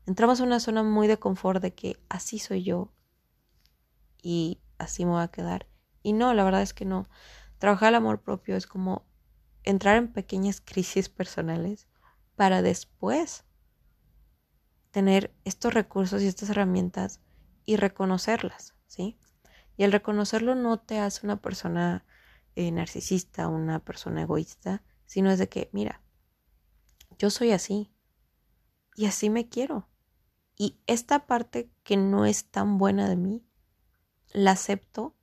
Entramos 0.06 0.40
en 0.40 0.46
una 0.46 0.60
zona 0.60 0.82
muy 0.82 1.08
de 1.08 1.18
confort 1.18 1.60
de 1.60 1.74
que 1.74 1.98
así 2.08 2.38
soy 2.38 2.62
yo 2.62 2.92
y 4.22 4.60
así 4.78 5.04
me 5.04 5.12
voy 5.12 5.22
a 5.22 5.28
quedar. 5.28 5.66
Y 6.06 6.12
no, 6.12 6.32
la 6.34 6.44
verdad 6.44 6.62
es 6.62 6.72
que 6.72 6.84
no. 6.84 7.08
Trabajar 7.58 7.88
el 7.88 7.96
amor 7.96 8.22
propio 8.22 8.54
es 8.54 8.68
como 8.68 9.04
entrar 9.64 9.96
en 9.96 10.12
pequeñas 10.12 10.60
crisis 10.60 11.08
personales 11.08 11.88
para 12.36 12.62
después 12.62 13.44
tener 14.92 15.34
estos 15.44 15.74
recursos 15.74 16.22
y 16.22 16.28
estas 16.28 16.50
herramientas 16.50 17.20
y 17.64 17.74
reconocerlas, 17.74 18.76
¿sí? 18.86 19.18
Y 19.76 19.82
el 19.82 19.90
reconocerlo 19.90 20.54
no 20.54 20.78
te 20.78 21.00
hace 21.00 21.26
una 21.26 21.42
persona 21.42 22.06
eh, 22.54 22.70
narcisista, 22.70 23.48
una 23.48 23.80
persona 23.80 24.22
egoísta, 24.22 24.84
sino 25.06 25.32
es 25.32 25.40
de 25.40 25.48
que, 25.48 25.70
mira, 25.72 26.02
yo 27.18 27.30
soy 27.30 27.50
así 27.50 27.92
y 28.94 29.06
así 29.06 29.28
me 29.28 29.48
quiero. 29.48 29.88
Y 30.56 30.78
esta 30.86 31.26
parte 31.26 31.68
que 31.82 31.96
no 31.96 32.26
es 32.26 32.44
tan 32.48 32.78
buena 32.78 33.08
de 33.08 33.16
mí, 33.16 33.44
la 34.32 34.52
acepto 34.52 35.15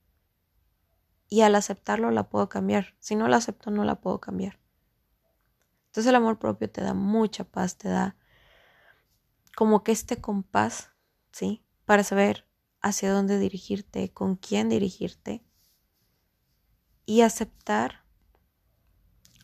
y 1.34 1.42
al 1.42 1.56
aceptarlo 1.56 2.12
la 2.12 2.30
puedo 2.30 2.48
cambiar. 2.48 2.94
Si 3.00 3.16
no 3.16 3.28
la 3.28 3.38
acepto, 3.38 3.72
no 3.72 3.84
la 3.86 3.96
puedo 3.96 4.22
cambiar. 4.22 4.60
Entonces 5.88 6.08
el 6.08 6.16
amor 6.16 6.38
propio 6.38 6.70
te 6.70 6.82
da 6.82 6.94
mucha 6.94 7.44
paz, 7.44 7.76
te 7.76 7.90
da 7.90 8.16
como 9.56 9.84
que 9.84 9.94
este 9.94 10.22
compás, 10.22 10.92
¿sí? 11.32 11.66
Para 11.86 12.04
saber 12.04 12.48
hacia 12.82 13.12
dónde 13.12 13.40
dirigirte, 13.40 14.14
con 14.14 14.36
quién 14.36 14.70
dirigirte 14.70 15.44
y 17.08 17.22
aceptar 17.22 18.06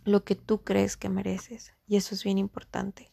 lo 0.04 0.24
que 0.24 0.36
tú 0.36 0.64
crees 0.64 0.96
que 0.96 1.10
mereces. 1.10 1.74
Y 1.88 1.96
eso 1.96 2.14
es 2.14 2.24
bien 2.24 2.38
importante. 2.38 3.12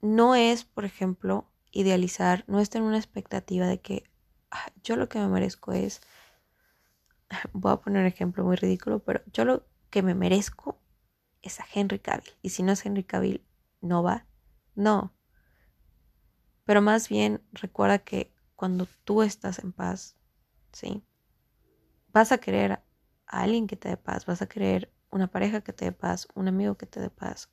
No 0.00 0.36
es, 0.36 0.62
por 0.62 0.84
ejemplo, 0.84 1.50
idealizar, 1.72 2.44
no 2.46 2.60
es 2.60 2.70
tener 2.70 2.86
una 2.86 2.98
expectativa 2.98 3.66
de 3.66 3.80
que 3.80 4.04
ah, 4.52 4.70
yo 4.84 4.94
lo 4.94 5.08
que 5.08 5.18
me 5.18 5.26
merezco 5.26 5.72
es, 5.72 6.00
voy 7.52 7.72
a 7.72 7.76
poner 7.76 8.02
un 8.02 8.06
ejemplo 8.06 8.44
muy 8.44 8.56
ridículo, 8.56 9.00
pero 9.00 9.22
yo 9.32 9.44
lo 9.44 9.64
que 9.90 10.02
me 10.02 10.14
merezco 10.14 10.78
es 11.42 11.60
a 11.60 11.66
Henry 11.72 11.98
Cavill. 11.98 12.32
Y 12.42 12.50
si 12.50 12.62
no 12.62 12.72
es 12.72 12.84
Henry 12.84 13.04
Cavill, 13.04 13.44
no 13.80 14.02
va 14.02 14.26
no. 14.74 15.12
Pero 16.64 16.82
más 16.82 17.08
bien 17.08 17.42
recuerda 17.52 17.98
que 17.98 18.32
cuando 18.56 18.86
tú 19.04 19.22
estás 19.22 19.58
en 19.58 19.72
paz, 19.72 20.16
¿sí? 20.72 21.02
Vas 22.12 22.32
a 22.32 22.38
querer 22.38 22.72
a 22.72 22.82
alguien 23.26 23.66
que 23.66 23.76
te 23.76 23.88
dé 23.88 23.96
paz, 23.96 24.26
vas 24.26 24.42
a 24.42 24.48
querer 24.48 24.92
una 25.10 25.28
pareja 25.28 25.60
que 25.60 25.72
te 25.72 25.86
dé 25.86 25.92
paz, 25.92 26.28
un 26.34 26.48
amigo 26.48 26.76
que 26.76 26.86
te 26.86 27.00
dé 27.00 27.10
paz, 27.10 27.50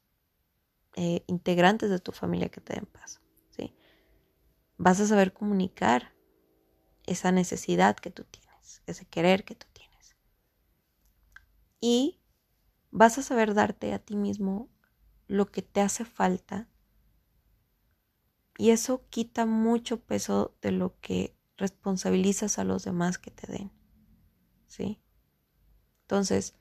eh, 0.95 1.23
integrantes 1.27 1.89
de 1.89 1.99
tu 1.99 2.11
familia 2.11 2.49
que 2.49 2.61
te 2.61 2.73
den 2.73 2.85
paz, 2.85 3.21
¿sí? 3.49 3.75
Vas 4.77 4.99
a 4.99 5.07
saber 5.07 5.33
comunicar 5.33 6.13
esa 7.05 7.31
necesidad 7.31 7.95
que 7.95 8.11
tú 8.11 8.23
tienes, 8.25 8.46
ese 8.86 9.06
querer 9.06 9.43
que 9.43 9.56
tú 9.56 9.67
tienes. 9.73 10.15
Y 11.80 12.19
vas 12.91 13.17
a 13.17 13.23
saber 13.23 13.53
darte 13.53 13.93
a 13.93 13.99
ti 13.99 14.15
mismo 14.15 14.69
lo 15.27 15.51
que 15.51 15.62
te 15.62 15.82
hace 15.82 16.06
falta 16.06 16.67
y 18.58 18.71
eso 18.71 19.08
quita 19.10 19.45
mucho 19.45 20.01
peso 20.01 20.58
de 20.62 20.71
lo 20.71 20.99
que 20.99 21.38
responsabilizas 21.58 22.58
a 22.58 22.63
los 22.63 22.84
demás 22.84 23.17
que 23.19 23.32
te 23.32 23.51
den. 23.51 23.71
¿Sí? 24.67 24.99
Entonces, 26.01 26.56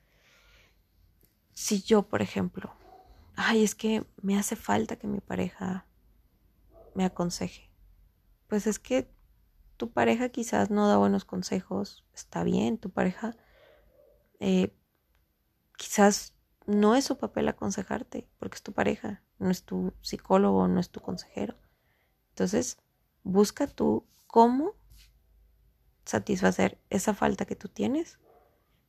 si 1.55 1.83
yo, 1.83 2.03
por 2.03 2.21
ejemplo, 2.21 2.75
ay, 3.35 3.64
es 3.64 3.75
que 3.75 4.07
me 4.21 4.38
hace 4.38 4.57
falta 4.57 4.97
que 4.97 5.07
mi 5.07 5.21
pareja 5.21 5.87
me 6.95 7.05
aconseje. 7.05 7.71
Pues 8.47 8.66
es 8.66 8.79
que 8.79 9.11
tu 9.77 9.93
pareja 9.93 10.29
quizás 10.31 10.71
no 10.71 10.89
da 10.89 10.97
buenos 10.97 11.25
consejos, 11.25 12.05
está 12.15 12.45
bien, 12.45 12.79
tu 12.79 12.91
pareja 12.91 13.37
eh, 14.41 14.75
quizás 15.77 16.35
no 16.67 16.95
es 16.95 17.05
su 17.05 17.17
papel 17.19 17.49
aconsejarte, 17.49 18.29
porque 18.39 18.57
es 18.57 18.62
tu 18.62 18.73
pareja, 18.73 19.23
no 19.39 19.51
es 19.51 19.65
tu 19.65 19.93
psicólogo, 20.01 20.67
no 20.69 20.81
es 20.81 20.91
tu 20.91 21.01
consejero. 21.01 21.57
Entonces, 22.31 22.79
busca 23.23 23.67
tú 23.67 24.07
cómo 24.27 24.75
satisfacer 26.05 26.81
esa 26.91 27.15
falta 27.15 27.45
que 27.45 27.57
tú 27.57 27.69
tienes, 27.69 28.19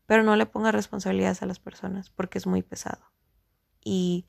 pero 0.05 0.23
no 0.23 0.35
le 0.35 0.45
pongas 0.45 0.73
responsabilidades 0.73 1.41
a 1.41 1.45
las 1.45 1.59
personas 1.59 2.09
porque 2.09 2.37
es 2.37 2.47
muy 2.47 2.61
pesado. 2.63 3.03
Y 3.83 4.27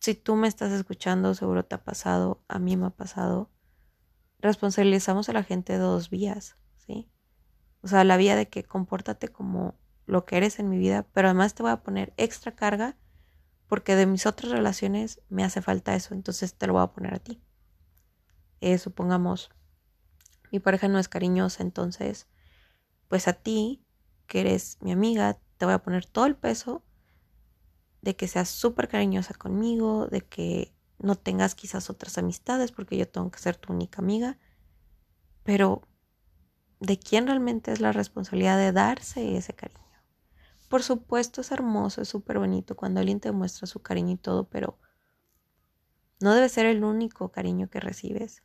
si 0.00 0.14
tú 0.14 0.36
me 0.36 0.48
estás 0.48 0.72
escuchando, 0.72 1.34
seguro 1.34 1.64
te 1.64 1.74
ha 1.74 1.84
pasado, 1.84 2.42
a 2.48 2.58
mí 2.58 2.76
me 2.76 2.86
ha 2.86 2.90
pasado, 2.90 3.50
responsabilizamos 4.40 5.28
a 5.28 5.32
la 5.32 5.42
gente 5.42 5.74
de 5.74 5.78
dos 5.78 6.10
vías, 6.10 6.56
¿sí? 6.76 7.10
O 7.82 7.88
sea, 7.88 8.04
la 8.04 8.16
vía 8.16 8.36
de 8.36 8.48
que 8.48 8.64
compórtate 8.64 9.28
como 9.28 9.74
lo 10.06 10.24
que 10.24 10.36
eres 10.36 10.58
en 10.58 10.68
mi 10.68 10.78
vida, 10.78 11.06
pero 11.12 11.28
además 11.28 11.54
te 11.54 11.62
voy 11.62 11.72
a 11.72 11.82
poner 11.82 12.14
extra 12.16 12.54
carga 12.54 12.96
porque 13.66 13.94
de 13.94 14.06
mis 14.06 14.26
otras 14.26 14.50
relaciones 14.50 15.20
me 15.28 15.44
hace 15.44 15.60
falta 15.60 15.94
eso, 15.94 16.14
entonces 16.14 16.54
te 16.54 16.66
lo 16.66 16.72
voy 16.72 16.82
a 16.82 16.92
poner 16.92 17.14
a 17.14 17.18
ti. 17.18 17.42
Eh, 18.60 18.78
supongamos, 18.78 19.50
mi 20.50 20.58
pareja 20.58 20.88
no 20.88 20.98
es 20.98 21.08
cariñosa, 21.08 21.62
entonces, 21.62 22.26
pues 23.08 23.28
a 23.28 23.34
ti, 23.34 23.84
que 24.26 24.40
eres 24.40 24.78
mi 24.80 24.92
amiga, 24.92 25.38
te 25.58 25.64
voy 25.66 25.74
a 25.74 25.82
poner 25.82 26.06
todo 26.06 26.26
el 26.26 26.36
peso 26.36 26.82
de 28.00 28.16
que 28.16 28.28
seas 28.28 28.48
súper 28.48 28.88
cariñosa 28.88 29.34
conmigo, 29.34 30.06
de 30.06 30.22
que 30.22 30.74
no 30.98 31.14
tengas 31.16 31.54
quizás 31.54 31.90
otras 31.90 32.18
amistades, 32.18 32.72
porque 32.72 32.96
yo 32.96 33.08
tengo 33.08 33.30
que 33.30 33.38
ser 33.38 33.56
tu 33.56 33.72
única 33.72 34.00
amiga, 34.00 34.38
pero 35.44 35.82
¿de 36.80 36.98
quién 36.98 37.26
realmente 37.26 37.72
es 37.72 37.80
la 37.80 37.92
responsabilidad 37.92 38.58
de 38.58 38.72
darse 38.72 39.36
ese 39.36 39.54
cariño? 39.54 39.82
Por 40.68 40.82
supuesto 40.82 41.40
es 41.40 41.50
hermoso, 41.50 42.02
es 42.02 42.08
súper 42.08 42.38
bonito 42.38 42.76
cuando 42.76 43.00
alguien 43.00 43.20
te 43.20 43.32
muestra 43.32 43.66
su 43.66 43.80
cariño 43.80 44.12
y 44.12 44.18
todo, 44.18 44.48
pero 44.48 44.78
no 46.20 46.34
debe 46.34 46.48
ser 46.48 46.66
el 46.66 46.84
único 46.84 47.30
cariño 47.30 47.70
que 47.70 47.80
recibes. 47.80 48.42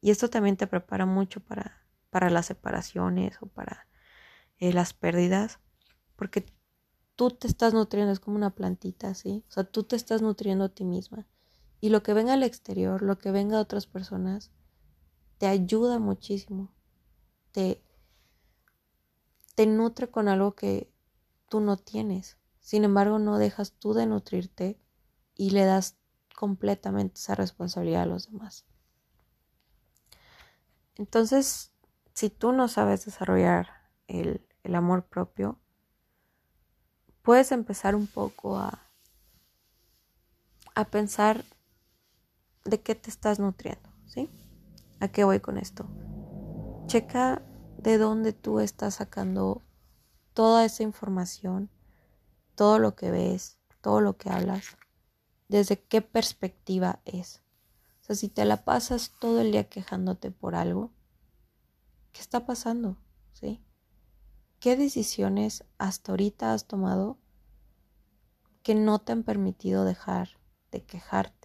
Y 0.00 0.10
esto 0.10 0.30
también 0.30 0.56
te 0.56 0.66
prepara 0.66 1.04
mucho 1.06 1.40
para, 1.40 1.86
para 2.10 2.30
las 2.30 2.46
separaciones 2.46 3.36
o 3.40 3.46
para 3.46 3.86
eh, 4.58 4.72
las 4.72 4.94
pérdidas, 4.94 5.60
porque 6.16 6.46
tú 7.16 7.30
te 7.30 7.46
estás 7.48 7.74
nutriendo, 7.74 8.12
es 8.12 8.20
como 8.20 8.36
una 8.36 8.54
plantita, 8.54 9.14
¿sí? 9.14 9.44
O 9.48 9.52
sea, 9.52 9.64
tú 9.64 9.84
te 9.84 9.96
estás 9.96 10.22
nutriendo 10.22 10.64
a 10.64 10.68
ti 10.70 10.84
misma. 10.84 11.26
Y 11.82 11.88
lo 11.88 12.04
que 12.04 12.14
venga 12.14 12.34
al 12.34 12.44
exterior, 12.44 13.02
lo 13.02 13.18
que 13.18 13.32
venga 13.32 13.56
de 13.56 13.62
otras 13.62 13.88
personas, 13.88 14.52
te 15.38 15.48
ayuda 15.48 15.98
muchísimo. 15.98 16.72
Te, 17.50 17.82
te 19.56 19.66
nutre 19.66 20.08
con 20.08 20.28
algo 20.28 20.54
que 20.54 20.92
tú 21.48 21.58
no 21.58 21.76
tienes. 21.76 22.38
Sin 22.60 22.84
embargo, 22.84 23.18
no 23.18 23.36
dejas 23.36 23.72
tú 23.72 23.94
de 23.94 24.06
nutrirte 24.06 24.78
y 25.34 25.50
le 25.50 25.64
das 25.64 25.96
completamente 26.36 27.18
esa 27.18 27.34
responsabilidad 27.34 28.02
a 28.02 28.06
los 28.06 28.30
demás. 28.30 28.64
Entonces, 30.94 31.72
si 32.14 32.30
tú 32.30 32.52
no 32.52 32.68
sabes 32.68 33.06
desarrollar 33.06 33.90
el, 34.06 34.46
el 34.62 34.76
amor 34.76 35.06
propio, 35.06 35.58
puedes 37.22 37.50
empezar 37.50 37.96
un 37.96 38.06
poco 38.06 38.56
a, 38.56 38.88
a 40.76 40.84
pensar 40.84 41.44
de 42.64 42.80
qué 42.80 42.94
te 42.94 43.10
estás 43.10 43.38
nutriendo, 43.38 43.90
¿sí? 44.06 44.30
¿A 45.00 45.08
qué 45.08 45.24
voy 45.24 45.40
con 45.40 45.58
esto? 45.58 45.86
Checa 46.86 47.42
de 47.78 47.98
dónde 47.98 48.32
tú 48.32 48.60
estás 48.60 48.96
sacando 48.96 49.62
toda 50.34 50.64
esa 50.64 50.82
información, 50.82 51.70
todo 52.54 52.78
lo 52.78 52.94
que 52.94 53.10
ves, 53.10 53.58
todo 53.80 54.00
lo 54.00 54.16
que 54.16 54.30
hablas, 54.30 54.76
desde 55.48 55.80
qué 55.80 56.02
perspectiva 56.02 57.00
es. 57.04 57.42
O 58.00 58.04
sea, 58.04 58.16
si 58.16 58.28
te 58.28 58.44
la 58.44 58.64
pasas 58.64 59.12
todo 59.20 59.40
el 59.40 59.52
día 59.52 59.68
quejándote 59.68 60.30
por 60.30 60.54
algo, 60.54 60.92
¿qué 62.12 62.20
está 62.20 62.46
pasando? 62.46 62.96
¿Sí? 63.32 63.60
¿Qué 64.60 64.76
decisiones 64.76 65.64
hasta 65.78 66.12
ahorita 66.12 66.52
has 66.52 66.66
tomado 66.66 67.18
que 68.62 68.74
no 68.74 69.00
te 69.00 69.12
han 69.12 69.24
permitido 69.24 69.84
dejar 69.84 70.30
de 70.70 70.84
quejarte? 70.84 71.41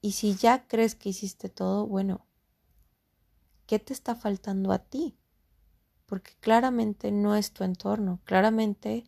Y 0.00 0.12
si 0.12 0.34
ya 0.34 0.66
crees 0.66 0.94
que 0.94 1.10
hiciste 1.10 1.48
todo, 1.48 1.86
bueno, 1.86 2.26
¿qué 3.66 3.78
te 3.78 3.92
está 3.92 4.14
faltando 4.14 4.72
a 4.72 4.78
ti? 4.78 5.18
Porque 6.06 6.32
claramente 6.40 7.12
no 7.12 7.36
es 7.36 7.52
tu 7.52 7.64
entorno, 7.64 8.20
claramente 8.24 9.04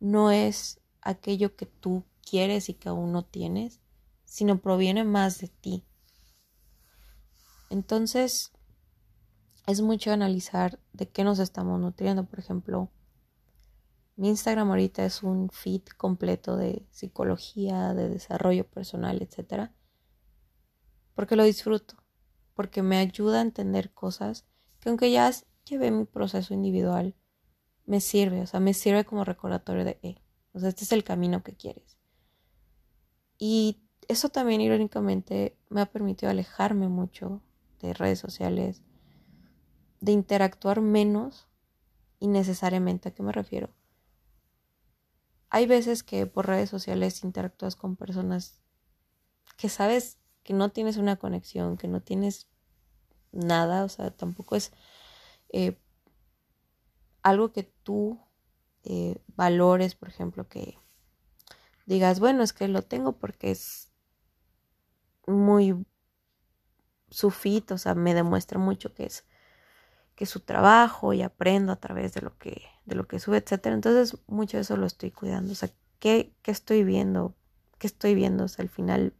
no 0.00 0.30
es 0.30 0.80
aquello 1.00 1.56
que 1.56 1.66
tú 1.66 2.04
quieres 2.28 2.68
y 2.68 2.74
que 2.74 2.88
aún 2.88 3.12
no 3.12 3.24
tienes, 3.24 3.80
sino 4.24 4.60
proviene 4.60 5.04
más 5.04 5.38
de 5.38 5.48
ti. 5.48 5.84
Entonces, 7.70 8.52
es 9.66 9.82
mucho 9.82 10.12
analizar 10.12 10.78
de 10.92 11.08
qué 11.08 11.24
nos 11.24 11.38
estamos 11.38 11.78
nutriendo. 11.80 12.24
Por 12.24 12.38
ejemplo, 12.38 12.90
mi 14.16 14.28
Instagram 14.28 14.70
ahorita 14.70 15.04
es 15.04 15.22
un 15.22 15.50
feed 15.50 15.82
completo 15.96 16.56
de 16.56 16.86
psicología, 16.90 17.92
de 17.94 18.08
desarrollo 18.08 18.66
personal, 18.66 19.20
etc. 19.20 19.70
Porque 21.18 21.34
lo 21.34 21.42
disfruto, 21.42 21.96
porque 22.54 22.80
me 22.80 22.96
ayuda 22.96 23.38
a 23.38 23.42
entender 23.42 23.92
cosas 23.92 24.46
que 24.78 24.88
aunque 24.88 25.10
ya 25.10 25.28
llevé 25.64 25.90
mi 25.90 26.04
proceso 26.04 26.54
individual, 26.54 27.16
me 27.86 28.00
sirve, 28.00 28.40
o 28.42 28.46
sea, 28.46 28.60
me 28.60 28.72
sirve 28.72 29.04
como 29.04 29.24
recordatorio 29.24 29.84
de, 29.84 29.98
eh, 30.04 30.22
o 30.52 30.60
sea, 30.60 30.68
este 30.68 30.84
es 30.84 30.92
el 30.92 31.02
camino 31.02 31.42
que 31.42 31.56
quieres. 31.56 31.98
Y 33.36 33.82
eso 34.06 34.28
también 34.28 34.60
irónicamente 34.60 35.58
me 35.70 35.80
ha 35.80 35.86
permitido 35.86 36.30
alejarme 36.30 36.86
mucho 36.86 37.42
de 37.80 37.94
redes 37.94 38.20
sociales, 38.20 38.82
de 39.98 40.12
interactuar 40.12 40.82
menos 40.82 41.48
innecesariamente. 42.20 43.08
¿A 43.08 43.12
qué 43.12 43.24
me 43.24 43.32
refiero? 43.32 43.70
Hay 45.50 45.66
veces 45.66 46.04
que 46.04 46.26
por 46.26 46.46
redes 46.46 46.70
sociales 46.70 47.24
interactúas 47.24 47.74
con 47.74 47.96
personas 47.96 48.60
que 49.56 49.68
sabes 49.68 50.18
que 50.48 50.54
no 50.54 50.70
tienes 50.70 50.96
una 50.96 51.16
conexión, 51.16 51.76
que 51.76 51.88
no 51.88 52.00
tienes 52.00 52.48
nada, 53.32 53.84
o 53.84 53.88
sea, 53.90 54.10
tampoco 54.10 54.56
es 54.56 54.72
eh, 55.50 55.78
algo 57.22 57.52
que 57.52 57.64
tú 57.64 58.18
eh, 58.82 59.20
valores, 59.36 59.94
por 59.94 60.08
ejemplo, 60.08 60.48
que 60.48 60.78
digas, 61.84 62.18
bueno, 62.18 62.42
es 62.42 62.54
que 62.54 62.66
lo 62.66 62.80
tengo 62.80 63.18
porque 63.18 63.50
es 63.50 63.92
muy 65.26 65.84
su 67.10 67.30
fit, 67.30 67.70
o 67.72 67.76
sea, 67.76 67.94
me 67.94 68.14
demuestra 68.14 68.58
mucho 68.58 68.94
que 68.94 69.04
es 69.04 69.26
que 70.14 70.24
su 70.24 70.40
trabajo 70.40 71.12
y 71.12 71.20
aprendo 71.20 71.72
a 71.72 71.76
través 71.76 72.14
de 72.14 72.22
lo 72.22 72.38
que, 72.38 72.62
de 72.86 72.94
lo 72.94 73.06
que 73.06 73.20
sube, 73.20 73.36
etcétera. 73.36 73.74
Entonces, 73.74 74.18
mucho 74.26 74.56
de 74.56 74.62
eso 74.62 74.78
lo 74.78 74.86
estoy 74.86 75.10
cuidando. 75.10 75.52
O 75.52 75.54
sea, 75.54 75.68
¿qué, 75.98 76.32
qué 76.40 76.52
estoy 76.52 76.84
viendo? 76.84 77.36
¿Qué 77.78 77.86
estoy 77.86 78.14
viendo? 78.14 78.44
O 78.44 78.48
sea, 78.48 78.62
al 78.62 78.70
final, 78.70 79.12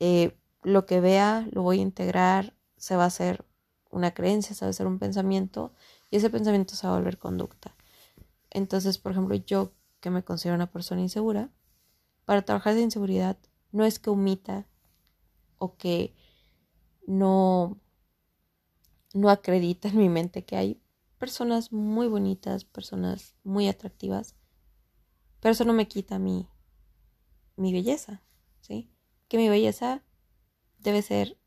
eh, 0.00 0.36
lo 0.62 0.86
que 0.86 1.00
vea 1.00 1.46
lo 1.52 1.62
voy 1.62 1.78
a 1.78 1.82
integrar, 1.82 2.54
se 2.76 2.96
va 2.96 3.04
a 3.04 3.08
hacer 3.08 3.44
una 3.90 4.12
creencia, 4.12 4.54
se 4.54 4.64
va 4.64 4.68
a 4.68 4.70
hacer 4.70 4.86
un 4.86 4.98
pensamiento, 4.98 5.72
y 6.10 6.16
ese 6.16 6.30
pensamiento 6.30 6.76
se 6.76 6.86
va 6.86 6.94
a 6.94 6.96
volver 6.96 7.18
conducta. 7.18 7.74
Entonces, 8.50 8.98
por 8.98 9.12
ejemplo, 9.12 9.34
yo 9.36 9.72
que 10.00 10.10
me 10.10 10.24
considero 10.24 10.54
una 10.54 10.70
persona 10.70 11.00
insegura, 11.00 11.50
para 12.24 12.42
trabajar 12.42 12.74
esa 12.74 12.82
inseguridad 12.82 13.38
no 13.72 13.84
es 13.84 13.98
que 13.98 14.10
omita 14.10 14.66
o 15.58 15.76
que 15.76 16.14
no 17.06 17.78
no 19.14 19.30
acredita 19.30 19.88
en 19.88 19.96
mi 19.96 20.08
mente 20.08 20.44
que 20.44 20.56
hay 20.56 20.80
personas 21.18 21.72
muy 21.72 22.06
bonitas, 22.06 22.64
personas 22.64 23.34
muy 23.42 23.68
atractivas, 23.68 24.36
pero 25.40 25.52
eso 25.52 25.64
no 25.64 25.72
me 25.72 25.88
quita 25.88 26.18
mi, 26.18 26.46
mi 27.56 27.72
belleza, 27.72 28.22
¿sí? 28.60 28.90
Que 29.28 29.36
mi 29.36 29.48
belleza 29.48 30.02
debe 30.78 31.02
ser 31.02 31.38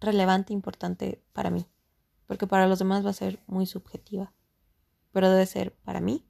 relevante, 0.00 0.52
importante 0.52 1.22
para 1.32 1.50
mí, 1.50 1.66
porque 2.26 2.46
para 2.46 2.66
los 2.66 2.78
demás 2.78 3.04
va 3.04 3.10
a 3.10 3.14
ser 3.14 3.42
muy 3.46 3.66
subjetiva, 3.66 4.32
pero 5.12 5.30
debe 5.30 5.46
ser 5.46 5.74
para 5.76 6.00
mí 6.00 6.26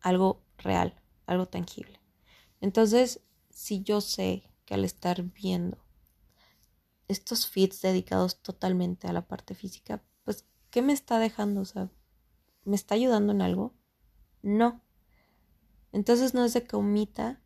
algo 0.00 0.44
real, 0.58 1.00
algo 1.26 1.46
tangible. 1.46 2.00
Entonces, 2.60 3.20
si 3.50 3.82
yo 3.82 4.00
sé 4.00 4.50
que 4.64 4.74
al 4.74 4.84
estar 4.84 5.22
viendo 5.22 5.78
estos 7.08 7.46
feeds 7.46 7.82
dedicados 7.82 8.40
totalmente 8.40 9.08
a 9.08 9.12
la 9.12 9.26
parte 9.26 9.54
física, 9.54 10.02
pues, 10.24 10.46
¿qué 10.70 10.82
me 10.82 10.92
está 10.92 11.18
dejando? 11.18 11.60
O 11.60 11.64
sea, 11.64 11.90
¿me 12.64 12.76
está 12.76 12.94
ayudando 12.94 13.32
en 13.32 13.42
algo? 13.42 13.74
No. 14.42 14.82
Entonces 15.92 16.34
no 16.34 16.44
es 16.44 16.54
de 16.54 16.64
que 16.64 16.76
omita 16.76 17.40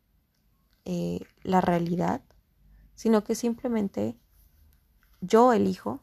eh, 0.91 1.19
la 1.43 1.61
realidad, 1.61 2.23
sino 2.95 3.23
que 3.23 3.35
simplemente 3.35 4.17
yo 5.21 5.53
elijo 5.53 6.01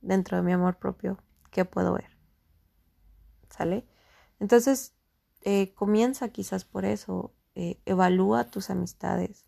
dentro 0.00 0.36
de 0.36 0.44
mi 0.44 0.52
amor 0.52 0.78
propio 0.78 1.18
qué 1.50 1.64
puedo 1.64 1.92
ver. 1.94 2.16
¿Sale? 3.50 3.84
Entonces, 4.38 4.94
eh, 5.40 5.74
comienza 5.74 6.28
quizás 6.28 6.64
por 6.64 6.84
eso, 6.84 7.34
eh, 7.56 7.80
evalúa 7.84 8.48
tus 8.48 8.70
amistades, 8.70 9.44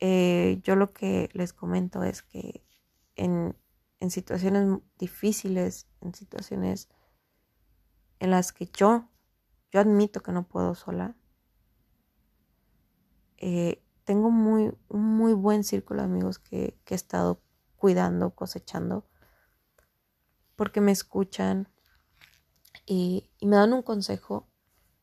yo 0.00 0.76
lo 0.76 0.92
que 0.92 1.30
les 1.32 1.54
comento 1.54 2.02
es 2.04 2.22
que 2.22 2.62
en, 3.16 3.56
situaciones 4.10 4.80
difíciles, 4.98 5.88
en 6.02 6.14
situaciones 6.14 6.90
en 8.18 8.30
las 8.32 8.52
que 8.52 8.66
yo, 8.66 9.08
yo 9.72 9.80
admito 9.80 10.20
que 10.20 10.32
no 10.32 10.46
puedo 10.46 10.74
sola, 10.74 11.16
eh, 13.46 13.84
tengo 14.04 14.30
muy, 14.30 14.72
un 14.88 15.02
muy 15.18 15.34
buen 15.34 15.64
círculo 15.64 16.00
de 16.00 16.06
amigos 16.06 16.38
que, 16.38 16.78
he 16.88 16.94
estado 16.94 17.42
cuidando, 17.76 18.30
cosechando, 18.30 19.04
porque 20.56 20.80
me 20.80 20.92
escuchan 20.92 21.68
y, 22.86 23.28
y, 23.38 23.44
me 23.44 23.56
dan 23.56 23.74
un 23.74 23.82
consejo 23.82 24.48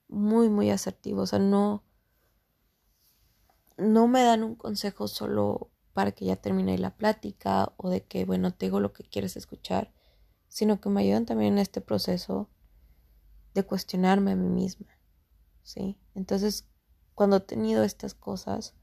muy, 0.08 0.50
muy 0.50 0.72
asertivo. 0.72 1.22
O 1.22 1.28
sea, 1.28 1.38
no, 1.38 1.84
no 3.78 4.08
me 4.08 4.24
dan 4.24 4.42
un 4.42 4.56
consejo 4.56 5.08
solo 5.08 5.70
para 5.94 6.12
que 6.12 6.26
ya 6.26 6.36
termine 6.36 6.80
la 6.80 6.98
plática 6.98 7.74
o 7.78 7.92
de 7.92 8.06
que, 8.06 8.26
bueno, 8.26 8.52
te 8.52 8.66
digo 8.66 8.80
lo 8.80 8.92
que 8.92 9.04
quieres 9.04 9.38
escuchar, 9.38 9.94
sino 10.48 10.82
que 10.82 10.90
me 10.90 11.02
ayudan 11.02 11.28
también 11.28 11.54
en 11.54 11.60
este 11.60 11.80
proceso 11.80 12.50
de 13.54 13.62
cuestionarme 13.62 14.32
a 14.32 14.36
mí 14.36 14.50
misma, 14.50 14.88
¿sí? 15.62 16.00
Entonces, 16.16 16.71
cuando 17.22 17.38
he 17.38 17.42
tenido 17.42 17.84
estas 17.84 18.16
cosas, 18.16 18.74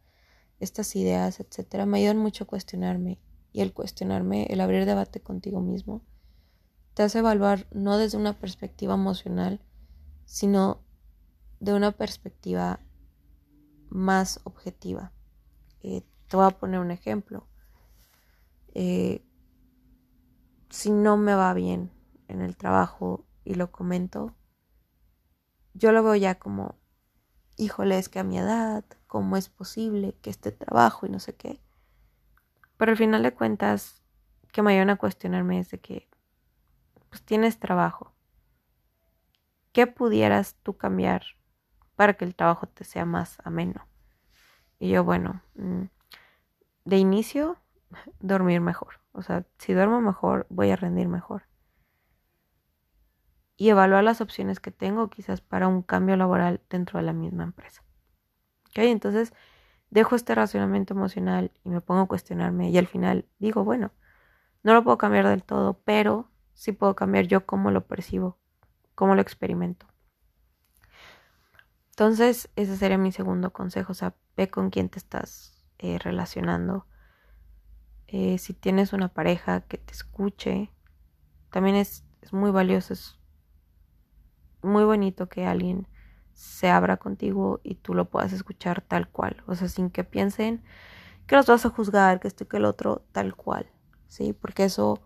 estas 0.60 0.94
ideas, 0.94 1.40
etcétera, 1.40 1.86
me 1.86 1.98
ayudan 1.98 2.18
mucho 2.18 2.44
a 2.44 2.46
cuestionarme 2.46 3.18
y 3.50 3.62
el 3.62 3.72
cuestionarme, 3.72 4.44
el 4.44 4.60
abrir 4.60 4.84
debate 4.84 5.20
contigo 5.20 5.60
mismo, 5.60 6.04
te 6.94 7.02
hace 7.02 7.18
evaluar 7.18 7.66
no 7.72 7.98
desde 7.98 8.16
una 8.16 8.38
perspectiva 8.38 8.94
emocional, 8.94 9.60
sino 10.24 10.84
de 11.58 11.74
una 11.74 11.90
perspectiva 11.90 12.78
más 13.88 14.38
objetiva. 14.44 15.10
Eh, 15.82 16.04
te 16.28 16.36
voy 16.36 16.46
a 16.46 16.50
poner 16.50 16.78
un 16.78 16.92
ejemplo. 16.92 17.48
Eh, 18.72 19.26
si 20.70 20.92
no 20.92 21.16
me 21.16 21.34
va 21.34 21.52
bien 21.54 21.90
en 22.28 22.40
el 22.42 22.56
trabajo 22.56 23.26
y 23.44 23.56
lo 23.56 23.72
comento, 23.72 24.36
yo 25.74 25.90
lo 25.90 26.04
veo 26.04 26.14
ya 26.14 26.36
como, 26.38 26.77
híjole, 27.58 27.98
es 27.98 28.08
que 28.08 28.20
a 28.20 28.24
mi 28.24 28.38
edad, 28.38 28.84
¿cómo 29.06 29.36
es 29.36 29.48
posible 29.48 30.14
que 30.22 30.30
este 30.30 30.52
trabajo 30.52 31.06
y 31.06 31.10
no 31.10 31.18
sé 31.18 31.34
qué? 31.34 31.60
Pero 32.78 32.92
al 32.92 32.96
final 32.96 33.22
de 33.22 33.34
cuentas, 33.34 34.00
que 34.52 34.62
me 34.62 34.72
ayudan 34.72 34.90
a 34.90 34.96
cuestionarme 34.96 35.58
es 35.58 35.70
de 35.70 35.80
que, 35.80 36.08
pues 37.10 37.22
tienes 37.22 37.58
trabajo. 37.58 38.14
¿Qué 39.72 39.86
pudieras 39.86 40.56
tú 40.62 40.76
cambiar 40.76 41.22
para 41.96 42.14
que 42.14 42.24
el 42.24 42.34
trabajo 42.34 42.66
te 42.68 42.84
sea 42.84 43.04
más 43.04 43.38
ameno? 43.44 43.86
Y 44.78 44.90
yo, 44.90 45.02
bueno, 45.04 45.42
mm, 45.56 45.84
de 46.84 46.96
inicio, 46.96 47.58
dormir 48.20 48.60
mejor. 48.60 49.00
O 49.12 49.22
sea, 49.22 49.44
si 49.58 49.74
duermo 49.74 50.00
mejor, 50.00 50.46
voy 50.48 50.70
a 50.70 50.76
rendir 50.76 51.08
mejor. 51.08 51.47
Y 53.58 53.68
evaluar 53.68 54.04
las 54.04 54.22
opciones 54.22 54.60
que 54.60 54.70
tengo 54.70 55.10
quizás 55.10 55.42
para 55.42 55.68
un 55.68 55.82
cambio 55.82 56.16
laboral 56.16 56.62
dentro 56.70 56.98
de 56.98 57.04
la 57.04 57.12
misma 57.12 57.44
empresa. 57.44 57.82
¿Ok? 58.70 58.78
Entonces, 58.78 59.34
dejo 59.90 60.16
este 60.16 60.34
racionamiento 60.34 60.94
emocional 60.94 61.50
y 61.64 61.68
me 61.68 61.80
pongo 61.80 62.02
a 62.02 62.08
cuestionarme 62.08 62.70
y 62.70 62.78
al 62.78 62.86
final 62.86 63.26
digo, 63.38 63.64
bueno, 63.64 63.92
no 64.62 64.74
lo 64.74 64.84
puedo 64.84 64.96
cambiar 64.96 65.26
del 65.26 65.42
todo, 65.42 65.80
pero 65.84 66.30
sí 66.54 66.72
puedo 66.72 66.94
cambiar 66.94 67.26
yo 67.26 67.46
cómo 67.46 67.70
lo 67.70 67.86
percibo, 67.86 68.38
cómo 68.94 69.14
lo 69.14 69.20
experimento. 69.20 69.86
Entonces, 71.90 72.48
ese 72.54 72.76
sería 72.76 72.96
mi 72.96 73.10
segundo 73.10 73.52
consejo, 73.52 73.92
o 73.92 73.94
sea, 73.94 74.14
ve 74.36 74.48
con 74.48 74.70
quién 74.70 74.88
te 74.88 74.98
estás 74.98 75.64
eh, 75.78 75.98
relacionando. 75.98 76.86
Eh, 78.06 78.38
si 78.38 78.54
tienes 78.54 78.92
una 78.92 79.08
pareja 79.08 79.62
que 79.62 79.78
te 79.78 79.92
escuche, 79.92 80.70
también 81.50 81.76
es, 81.76 82.04
es 82.22 82.32
muy 82.32 82.50
valioso, 82.50 82.94
muy 84.62 84.84
bonito 84.84 85.28
que 85.28 85.46
alguien 85.46 85.86
se 86.32 86.68
abra 86.70 86.98
contigo 86.98 87.60
y 87.64 87.76
tú 87.76 87.94
lo 87.94 88.10
puedas 88.10 88.32
escuchar 88.32 88.80
tal 88.82 89.08
cual, 89.08 89.42
o 89.46 89.54
sea, 89.54 89.68
sin 89.68 89.90
que 89.90 90.04
piensen 90.04 90.62
que 91.26 91.36
los 91.36 91.46
vas 91.46 91.66
a 91.66 91.70
juzgar, 91.70 92.20
que 92.20 92.28
esto 92.28 92.48
que 92.48 92.56
el 92.58 92.64
otro, 92.64 93.04
tal 93.12 93.34
cual, 93.34 93.70
¿sí? 94.06 94.32
Porque 94.32 94.64
eso 94.64 95.00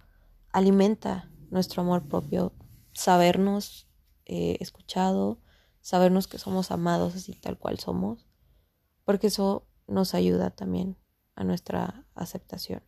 alimenta 0.53 1.31
nuestro 1.51 1.83
amor 1.83 2.07
propio, 2.07 2.53
sabernos 2.93 3.89
eh, 4.27 4.57
escuchado, 4.61 5.41
sabernos 5.81 6.29
que 6.29 6.39
somos 6.39 6.71
amados 6.71 7.17
así 7.17 7.35
tal 7.35 7.59
cual 7.59 7.79
somos, 7.79 8.27
porque 9.05 9.29
eso 9.29 9.67
nos 9.87 10.15
ayuda 10.15 10.51
también 10.51 10.97
a 11.35 11.45
nuestra 11.45 12.07
aceptación. 12.15 12.83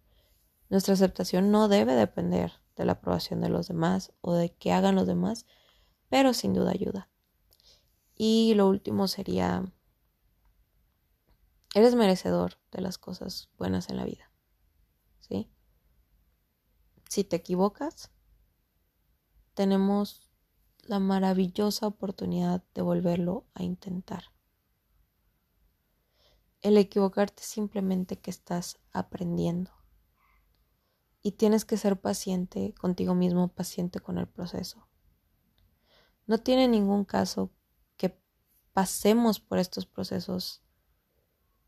Nuestra 0.68 0.94
aceptación 0.94 1.50
no 1.50 1.68
debe 1.68 1.94
depender 1.94 2.53
de 2.77 2.85
la 2.85 2.92
aprobación 2.92 3.40
de 3.40 3.48
los 3.48 3.68
demás 3.68 4.12
o 4.20 4.35
de 4.35 4.55
que 4.55 4.72
hagan 4.72 4.94
los 4.94 5.07
demás, 5.07 5.46
pero 6.09 6.35
sin 6.35 6.55
duda 6.55 6.71
ayuda. 6.71 7.09
Y 8.17 8.55
lo 8.55 8.69
último 8.69 9.09
sería, 9.09 9.64
eres 11.75 11.95
merecedor 11.95 12.59
de 12.71 12.81
las 12.81 12.99
cosas 12.99 13.51
buenas 13.59 13.90
en 13.90 13.97
la 13.97 14.05
vida. 14.05 14.31
¿Sí? 15.21 15.51
Si 17.09 17.25
te 17.25 17.37
equivocas, 17.37 18.11
tenemos 19.55 20.31
la 20.83 20.99
maravillosa 20.99 21.87
oportunidad 21.87 22.62
de 22.75 22.83
volverlo 22.83 23.47
a 23.55 23.62
intentar. 23.62 24.25
El 26.61 26.79
equivocarte 26.79 27.43
es 27.43 27.49
simplemente 27.49 28.19
que 28.19 28.31
estás 28.31 28.79
aprendiendo. 28.93 29.71
Y 31.23 31.33
tienes 31.33 31.64
que 31.64 31.77
ser 31.77 32.01
paciente 32.01 32.75
contigo 32.75 33.14
mismo, 33.14 33.49
paciente 33.49 34.01
con 34.01 34.19
el 34.19 34.27
proceso. 34.27 34.87
No 36.27 36.39
tiene 36.39 36.69
ningún 36.69 37.05
caso 37.05 37.51
que 37.97 38.19
pasemos 38.73 39.41
por 39.41 39.59
estos 39.59 39.87
procesos 39.87 40.63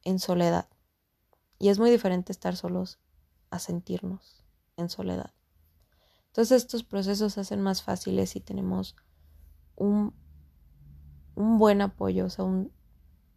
en 0.03 0.19
soledad. 0.19 0.69
Y 1.59 1.69
es 1.69 1.79
muy 1.79 1.91
diferente 1.91 2.33
estar 2.33 2.57
solos 2.57 2.99
a 3.51 3.59
sentirnos 3.59 4.45
en 4.77 4.89
soledad. 4.89 5.33
Entonces 6.29 6.63
estos 6.63 6.85
procesos 6.85 7.35
se 7.35 7.41
hacen 7.41 7.63
más 7.63 7.83
fáciles 7.83 8.31
si 8.31 8.41
tenemos 8.41 8.95
un, 9.75 10.15
un 11.35 11.59
buen 11.59 11.81
apoyo, 11.81 12.27
o 12.27 12.31
sea, 12.31 12.45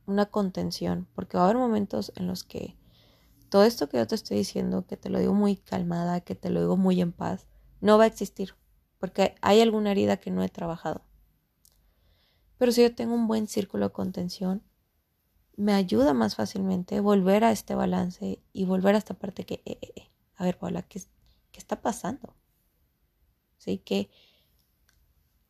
una 0.06 0.26
contención, 0.26 1.08
porque 1.16 1.38
va 1.38 1.44
a 1.44 1.46
haber 1.46 1.58
momentos 1.58 2.12
en 2.16 2.28
los 2.28 2.44
que 2.44 2.78
todo 3.50 3.64
esto 3.64 3.90
que 3.90 3.98
yo 3.98 4.08
te 4.08 4.16
estoy 4.16 4.38
diciendo, 4.38 4.86
que 4.86 4.98
te 4.98 5.10
lo 5.10 5.20
digo 5.20 5.34
muy 5.34 5.58
calmada, 5.58 6.22
que 6.22 6.36
te 6.36 6.50
lo 6.50 6.60
digo 6.60 6.78
muy 6.78 7.02
en 7.02 7.12
paz, 7.12 7.48
no 7.82 7.98
va 7.98 8.04
a 8.04 8.08
existir, 8.08 8.56
porque 9.00 9.36
hay 9.42 9.62
alguna 9.62 9.92
herida 9.92 10.18
que 10.18 10.30
no 10.32 10.44
he 10.44 10.50
trabajado. 10.50 11.02
Pero 12.60 12.74
si 12.74 12.84
yo 12.84 12.94
tengo 12.94 13.16
un 13.16 13.28
buen 13.28 13.48
círculo 13.48 13.88
de 13.88 13.94
contención, 13.94 14.62
me 15.56 15.74
ayuda 15.74 16.14
más 16.14 16.36
fácilmente 16.36 17.00
volver 17.00 17.46
a 17.46 17.52
este 17.52 17.74
balance 17.74 18.44
y 18.52 18.66
volver 18.66 18.96
a 18.96 18.98
esta 18.98 19.14
parte 19.14 19.46
que, 19.46 19.56
eh, 19.66 19.80
eh, 19.82 19.94
eh, 19.96 20.12
a 20.36 20.44
ver, 20.44 20.58
Paula, 20.60 20.84
¿qué, 20.84 21.02
¿qué, 21.52 21.60
está 21.60 21.82
pasando? 21.82 22.36
¿Sí? 23.58 23.80
¿Qué, 23.80 24.12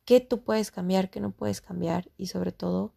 ¿Qué 0.04 0.20
tú 0.20 0.44
puedes 0.44 0.70
cambiar, 0.70 1.10
qué 1.10 1.20
no 1.20 1.32
puedes 1.32 1.60
cambiar? 1.60 2.10
Y 2.16 2.28
sobre 2.28 2.52
todo, 2.52 2.94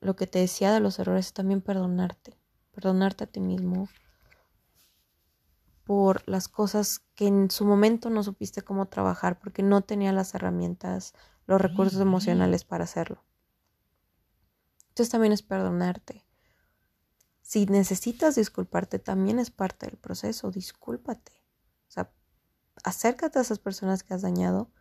lo 0.00 0.16
que 0.16 0.26
te 0.28 0.38
decía 0.38 0.72
de 0.72 0.80
los 0.80 0.98
errores 1.00 1.26
es 1.26 1.32
también 1.32 1.60
perdonarte, 1.60 2.38
perdonarte 2.72 3.24
a 3.24 3.26
ti 3.26 3.40
mismo 3.40 3.88
por 5.84 6.28
las 6.28 6.48
cosas 6.48 7.00
que 7.14 7.26
en 7.26 7.50
su 7.50 7.64
momento 7.64 8.08
no 8.10 8.22
supiste 8.22 8.62
cómo 8.62 8.86
trabajar, 8.86 9.38
porque 9.38 9.62
no 9.62 9.82
tenía 9.82 10.12
las 10.12 10.34
herramientas, 10.34 11.14
los 11.46 11.60
recursos 11.60 12.00
emocionales 12.00 12.64
para 12.64 12.84
hacerlo. 12.84 13.24
Entonces 14.88 15.10
también 15.10 15.32
es 15.32 15.42
perdonarte. 15.42 16.26
Si 17.42 17.66
necesitas 17.66 18.34
disculparte, 18.34 18.98
también 18.98 19.38
es 19.38 19.50
parte 19.50 19.86
del 19.86 19.98
proceso, 19.98 20.50
discúlpate. 20.50 21.32
O 21.88 21.90
sea, 21.90 22.10
acércate 22.82 23.38
a 23.38 23.42
esas 23.42 23.58
personas 23.58 24.02
que 24.02 24.14
has 24.14 24.22
dañado, 24.22 24.72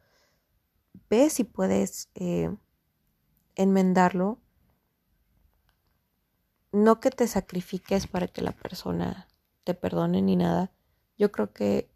ve 1.10 1.30
si 1.30 1.44
puedes 1.44 2.10
eh, 2.16 2.56
enmendarlo. 3.56 4.42
No 6.72 7.00
que 7.00 7.12
te 7.12 7.28
sacrifiques 7.28 8.08
para 8.08 8.28
que 8.28 8.42
la 8.42 8.52
persona 8.52 9.28
te 9.64 9.74
perdone 9.74 10.22
ni 10.22 10.36
nada. 10.36 10.72
Yo 11.18 11.32
creo 11.32 11.54
que 11.54 11.90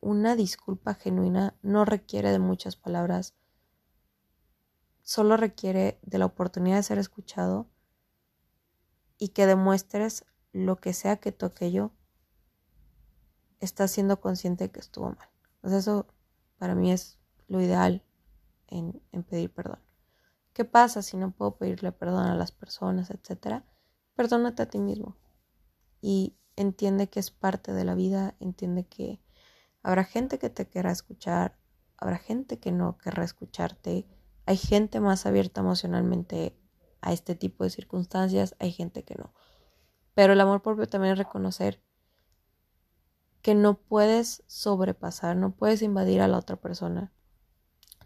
una 0.00 0.36
disculpa 0.36 0.94
genuina 0.94 1.56
no 1.62 1.84
requiere 1.84 2.30
de 2.30 2.38
muchas 2.38 2.76
palabras, 2.76 3.34
solo 5.04 5.36
requiere 5.36 6.00
de 6.02 6.18
la 6.18 6.26
oportunidad 6.26 6.76
de 6.76 6.82
ser 6.82 6.98
escuchado 6.98 7.68
y 9.18 9.28
que 9.28 9.46
demuestres 9.46 10.24
lo 10.52 10.76
que 10.76 10.92
sea 10.92 11.18
que 11.18 11.30
tú 11.30 11.46
aquello 11.46 11.92
estás 13.60 13.90
siendo 13.90 14.20
consciente 14.20 14.64
de 14.64 14.70
que 14.70 14.80
estuvo 14.80 15.10
mal. 15.10 15.28
eso 15.62 16.06
para 16.58 16.74
mí 16.74 16.90
es 16.90 17.18
lo 17.46 17.60
ideal 17.60 18.02
en, 18.66 19.00
en, 19.12 19.22
pedir 19.22 19.52
perdón. 19.52 19.78
¿Qué 20.54 20.64
pasa 20.64 21.02
si 21.02 21.16
no 21.16 21.30
puedo 21.32 21.56
pedirle 21.56 21.92
perdón 21.92 22.26
a 22.26 22.34
las 22.34 22.50
personas, 22.50 23.10
etcétera? 23.10 23.64
Perdónate 24.14 24.62
a 24.62 24.70
ti 24.70 24.78
mismo 24.78 25.16
y 26.00 26.36
entiende 26.56 27.10
que 27.10 27.20
es 27.20 27.30
parte 27.30 27.72
de 27.72 27.84
la 27.84 27.94
vida, 27.94 28.36
entiende 28.40 28.86
que 28.86 29.20
habrá 29.82 30.04
gente 30.04 30.38
que 30.38 30.48
te 30.48 30.68
querrá 30.68 30.92
escuchar, 30.92 31.58
habrá 31.98 32.18
gente 32.18 32.58
que 32.58 32.72
no 32.72 32.96
querrá 32.96 33.24
escucharte, 33.24 34.06
hay 34.46 34.56
gente 34.56 35.00
más 35.00 35.26
abierta 35.26 35.60
emocionalmente 35.60 36.58
a 37.00 37.12
este 37.12 37.34
tipo 37.34 37.64
de 37.64 37.70
circunstancias, 37.70 38.56
hay 38.58 38.72
gente 38.72 39.04
que 39.04 39.14
no. 39.14 39.34
Pero 40.14 40.32
el 40.32 40.40
amor 40.40 40.62
propio 40.62 40.86
también 40.86 41.12
es 41.12 41.18
reconocer 41.18 41.82
que 43.42 43.54
no 43.54 43.78
puedes 43.78 44.42
sobrepasar, 44.46 45.36
no 45.36 45.54
puedes 45.54 45.82
invadir 45.82 46.22
a 46.22 46.28
la 46.28 46.38
otra 46.38 46.56
persona. 46.56 47.12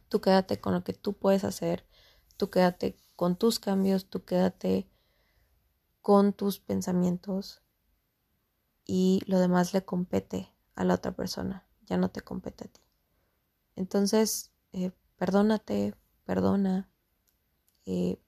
Tú 0.08 0.20
quédate 0.20 0.60
con 0.60 0.74
lo 0.74 0.82
que 0.82 0.94
tú 0.94 1.16
puedes 1.16 1.44
hacer, 1.44 1.86
tú 2.36 2.50
quédate 2.50 2.96
con 3.14 3.36
tus 3.36 3.60
cambios, 3.60 4.08
tú 4.10 4.24
quédate 4.24 4.90
con 6.00 6.32
tus 6.32 6.58
pensamientos 6.58 7.62
y 8.84 9.20
lo 9.26 9.38
demás 9.38 9.74
le 9.74 9.84
compete 9.84 10.52
a 10.74 10.84
la 10.84 10.94
otra 10.94 11.12
persona, 11.12 11.68
ya 11.82 11.98
no 11.98 12.10
te 12.10 12.22
compete 12.22 12.64
a 12.64 12.68
ti. 12.68 12.80
Entonces, 13.76 14.50
eh, 14.72 14.92
perdónate, 15.16 15.94
perdona, 16.28 16.90
eh, 17.86 18.20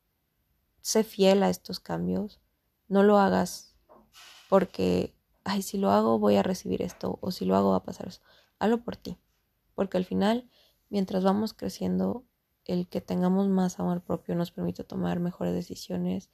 sé 0.80 1.04
fiel 1.04 1.42
a 1.42 1.50
estos 1.50 1.80
cambios, 1.80 2.40
no 2.88 3.02
lo 3.02 3.18
hagas 3.18 3.76
porque, 4.48 5.14
ay, 5.44 5.60
si 5.60 5.76
lo 5.76 5.90
hago 5.90 6.18
voy 6.18 6.36
a 6.36 6.42
recibir 6.42 6.80
esto 6.80 7.18
o 7.20 7.30
si 7.30 7.44
lo 7.44 7.56
hago 7.56 7.72
va 7.72 7.76
a 7.76 7.82
pasar 7.82 8.08
eso. 8.08 8.22
Hazlo 8.58 8.82
por 8.82 8.96
ti, 8.96 9.18
porque 9.74 9.98
al 9.98 10.06
final, 10.06 10.48
mientras 10.88 11.24
vamos 11.24 11.52
creciendo, 11.52 12.24
el 12.64 12.88
que 12.88 13.02
tengamos 13.02 13.50
más 13.50 13.78
amor 13.78 14.00
propio 14.02 14.34
nos 14.34 14.50
permite 14.50 14.82
tomar 14.82 15.20
mejores 15.20 15.52
decisiones, 15.52 16.30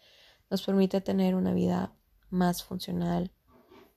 nos 0.49 0.63
permite 0.63 1.01
tener 1.01 1.35
una 1.35 1.53
vida 1.53 1.97
más 2.31 2.63
funcional, 2.63 3.33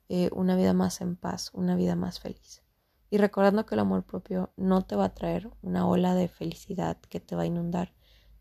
eh, 0.07 0.31
una 0.33 0.55
vida 0.55 0.73
más 0.73 1.01
en 1.01 1.15
paz, 1.15 1.51
una 1.53 1.75
vida 1.75 1.95
más 1.95 2.19
feliz. 2.19 2.63
Y 3.09 3.17
recordando 3.17 3.65
que 3.65 3.75
el 3.75 3.79
amor 3.79 4.03
propio 4.03 4.51
no 4.55 4.83
te 4.83 4.95
va 4.95 5.05
a 5.05 5.13
traer 5.13 5.49
una 5.61 5.87
ola 5.87 6.13
de 6.13 6.27
felicidad 6.27 6.97
que 7.09 7.19
te 7.19 7.35
va 7.35 7.43
a 7.43 7.47
inundar, 7.47 7.93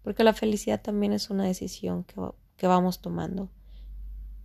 porque 0.02 0.24
la 0.24 0.34
felicidad 0.34 0.82
también 0.82 1.12
es 1.12 1.30
una 1.30 1.44
decisión 1.44 2.04
que, 2.04 2.14
que 2.56 2.66
vamos 2.66 3.00
tomando. 3.00 3.50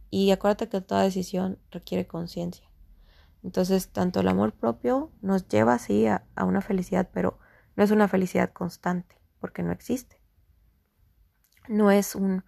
Y 0.09 0.32
acuérdate 0.32 0.69
que 0.69 0.82
toda 0.82 1.03
decisión 1.03 1.59
requiere 1.71 2.07
conciencia. 2.07 2.69
Entonces, 3.43 3.89
tanto 3.89 4.21
el 4.21 4.28
amor 4.30 4.53
propio 4.53 5.11
nos 5.21 5.47
lleva 5.47 5.74
así 5.74 6.07
a, 6.07 6.24
a, 6.36 6.45
una 6.45 6.61
felicidad, 6.61 7.09
pero 7.13 7.39
no 7.76 7.84
es 7.84 7.91
una 7.91 8.07
felicidad 8.07 8.53
constante, 8.53 9.17
porque 9.39 9.63
no 9.63 9.71
existe. 9.71 10.21
No 11.67 11.91
es 11.91 12.15
un, 12.15 12.43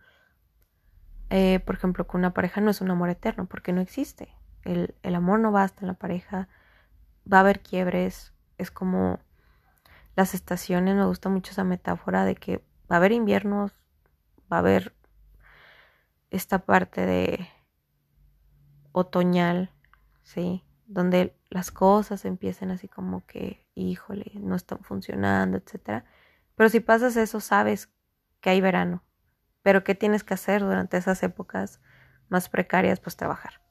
eh, 1.29 1.59
por 1.59 1.75
ejemplo, 1.75 2.07
con 2.07 2.19
una 2.19 2.33
pareja 2.33 2.61
no 2.61 2.71
es 2.71 2.81
un 2.81 2.91
amor 2.91 3.09
eterno, 3.09 3.45
porque 3.45 3.73
no 3.73 3.81
existe. 3.81 4.29
El, 4.63 4.95
el 5.03 5.15
amor 5.15 5.39
no 5.39 5.51
basta 5.51 5.81
en 5.81 5.87
la 5.87 5.93
pareja, 5.95 6.47
va 7.31 7.37
a 7.37 7.41
haber 7.41 7.61
quiebres, 7.61 8.33
es 8.57 8.71
como 8.71 9.19
las 10.15 10.33
estaciones, 10.33 10.95
me 10.95 11.05
gusta 11.05 11.29
mucho 11.29 11.51
esa 11.51 11.63
metáfora 11.63 12.25
de 12.25 12.35
que 12.35 12.57
va 12.89 12.95
a 12.95 12.97
haber 12.97 13.11
inviernos, 13.11 13.71
va 14.51 14.57
a 14.57 14.59
haber 14.59 14.95
esta 16.29 16.59
parte 16.59 17.05
de 17.05 17.47
otoñal, 18.91 19.71
¿sí? 20.23 20.63
Donde 20.87 21.35
las 21.49 21.71
cosas 21.71 22.25
empiecen 22.25 22.71
así 22.71 22.87
como 22.87 23.25
que, 23.25 23.67
híjole, 23.75 24.31
no 24.35 24.55
están 24.55 24.79
funcionando, 24.79 25.57
etcétera. 25.57 26.05
Pero 26.55 26.69
si 26.69 26.79
pasas 26.79 27.17
eso, 27.17 27.39
sabes 27.41 27.89
que 28.39 28.51
hay 28.51 28.61
verano. 28.61 29.03
Pero 29.63 29.83
¿qué 29.83 29.95
tienes 29.95 30.23
que 30.23 30.35
hacer 30.35 30.61
durante 30.61 30.97
esas 30.97 31.23
épocas 31.23 31.81
más 32.29 32.49
precarias? 32.49 32.99
Pues 32.99 33.17
trabajar, 33.17 33.61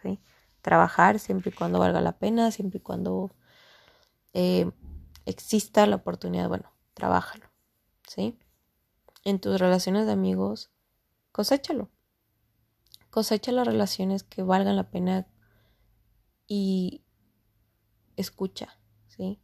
¿sí? 0.00 0.20
Trabajar 0.62 1.18
siempre 1.18 1.50
y 1.50 1.54
cuando 1.54 1.78
valga 1.78 2.00
la 2.00 2.18
pena, 2.18 2.50
siempre 2.50 2.78
y 2.78 2.82
cuando 2.82 3.30
eh, 4.32 4.70
exista 5.26 5.86
la 5.86 5.96
oportunidad, 5.96 6.48
bueno, 6.48 6.70
trabájalo, 6.94 7.46
¿sí? 8.06 8.38
En 9.24 9.40
tus 9.40 9.58
relaciones 9.58 10.06
de 10.06 10.12
amigos, 10.12 10.70
coséchalo. 11.32 11.88
Cosecha 13.10 13.52
las 13.52 13.66
relaciones 13.66 14.22
que 14.22 14.42
valgan 14.42 14.76
la 14.76 14.90
pena 14.90 15.26
y 16.46 17.02
escucha, 18.16 18.78
¿sí? 19.08 19.40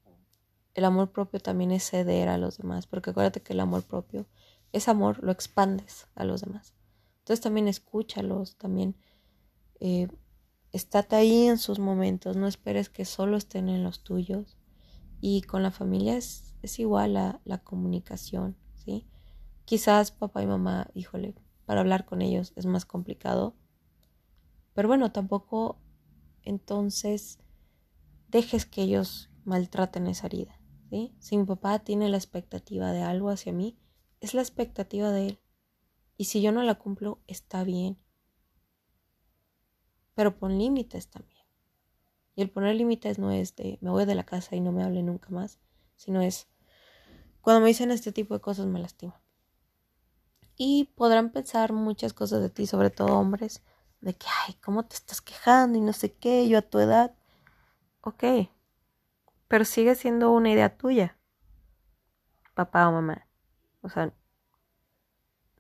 El 0.75 0.85
amor 0.85 1.11
propio 1.11 1.41
también 1.41 1.71
es 1.73 1.89
ceder 1.89 2.29
a 2.29 2.39
los 2.39 2.59
demás, 2.59 2.87
porque 2.87 3.11
acuérdate 3.11 3.43
que 3.43 3.55
el 3.55 3.61
amor 3.61 3.85
propio 3.85 4.27
es 4.73 4.89
amor, 4.89 5.23
lo 5.23 5.33
expandes 5.33 6.07
a 6.15 6.25
los 6.25 6.43
demás. 6.43 6.75
Entonces 7.21 7.41
también 7.43 7.67
escúchalos, 7.67 8.57
también 8.57 8.95
eh, 9.81 10.09
estate 10.77 11.17
ahí 11.17 11.47
en 11.47 11.59
sus 11.59 11.79
momentos, 11.79 12.37
no 12.37 12.47
esperes 12.47 12.89
que 12.89 13.05
solo 13.05 13.37
estén 13.37 13.69
en 13.69 13.83
los 13.83 14.03
tuyos. 14.03 14.57
Y 15.21 15.43
con 15.43 15.63
la 15.63 15.71
familia 15.71 16.17
es, 16.17 16.55
es 16.63 16.79
igual 16.79 17.15
la, 17.15 17.41
la 17.45 17.59
comunicación, 17.59 18.57
¿sí? 18.75 19.07
Quizás 19.65 20.13
papá 20.13 20.43
y 20.43 20.47
mamá, 20.47 20.89
híjole, 20.95 21.35
para 21.65 21.81
hablar 21.81 22.05
con 22.05 22.23
ellos 22.23 22.53
es 22.57 22.67
más 22.67 22.87
complicado. 22.87 23.57
Pero 24.73 24.89
bueno, 24.89 25.11
tampoco 25.11 25.81
entonces 26.43 27.39
dejes 28.29 28.65
que 28.65 28.83
ellos 28.83 29.31
maltraten 29.45 30.07
esa 30.07 30.27
herida. 30.27 30.61
¿sí? 30.91 31.15
Si 31.19 31.37
mi 31.37 31.45
papá 31.45 31.81
tiene 31.81 32.09
la 32.09 32.17
expectativa 32.17 32.93
de 32.93 33.03
algo 33.03 33.31
hacia 33.31 33.53
mí, 33.53 33.79
es 34.21 34.35
la 34.35 34.43
expectativa 34.43 35.11
de 35.11 35.29
él. 35.29 35.41
Y 36.17 36.25
si 36.25 36.41
yo 36.41 36.53
no 36.53 36.63
la 36.63 36.77
cumplo, 36.77 37.21
está 37.27 37.65
bien. 37.65 37.99
Pero 40.17 40.37
pon 40.37 40.59
límites 40.59 41.09
también. 41.09 41.37
Y 42.35 42.43
el 42.43 42.51
poner 42.51 42.75
límites 42.75 43.21
no 43.21 43.31
es 43.31 43.55
de 43.55 43.79
me 43.81 43.91
voy 43.91 44.05
de 44.05 44.17
la 44.17 44.25
casa 44.25 44.57
y 44.57 44.61
no 44.61 44.73
me 44.73 44.83
hable 44.83 45.05
nunca 45.05 45.29
más, 45.31 45.61
sino 45.95 46.21
es 46.21 46.49
cuando 47.41 47.61
me 47.61 47.69
dicen 47.69 47.93
este 47.93 48.11
tipo 48.11 48.35
de 48.35 48.41
cosas 48.41 48.67
me 48.67 48.81
lastima. 48.81 49.23
Y 50.57 50.91
podrán 50.97 51.31
pensar 51.31 51.73
muchas 51.73 52.13
cosas 52.13 52.41
de 52.41 52.51
ti, 52.51 52.67
sobre 52.67 52.91
todo 52.91 53.17
hombres, 53.19 53.63
de 54.01 54.15
que, 54.15 54.27
ay, 54.45 54.55
¿cómo 54.55 54.85
te 54.85 54.97
estás 54.97 55.21
quejando? 55.21 55.79
Y 55.79 55.81
no 55.81 55.93
sé 55.93 56.13
qué, 56.15 56.49
yo 56.49 56.59
a 56.59 56.63
tu 56.63 56.79
edad. 56.79 57.15
Ok, 58.01 58.25
pero 59.49 59.65
sigue 59.65 59.95
siendo 59.95 60.33
una 60.33 60.51
idea 60.51 60.77
tuya, 60.77 61.17
papá 62.55 62.89
o 62.89 62.93
mamá. 62.93 63.29
O 63.83 63.89
sea, 63.89 64.13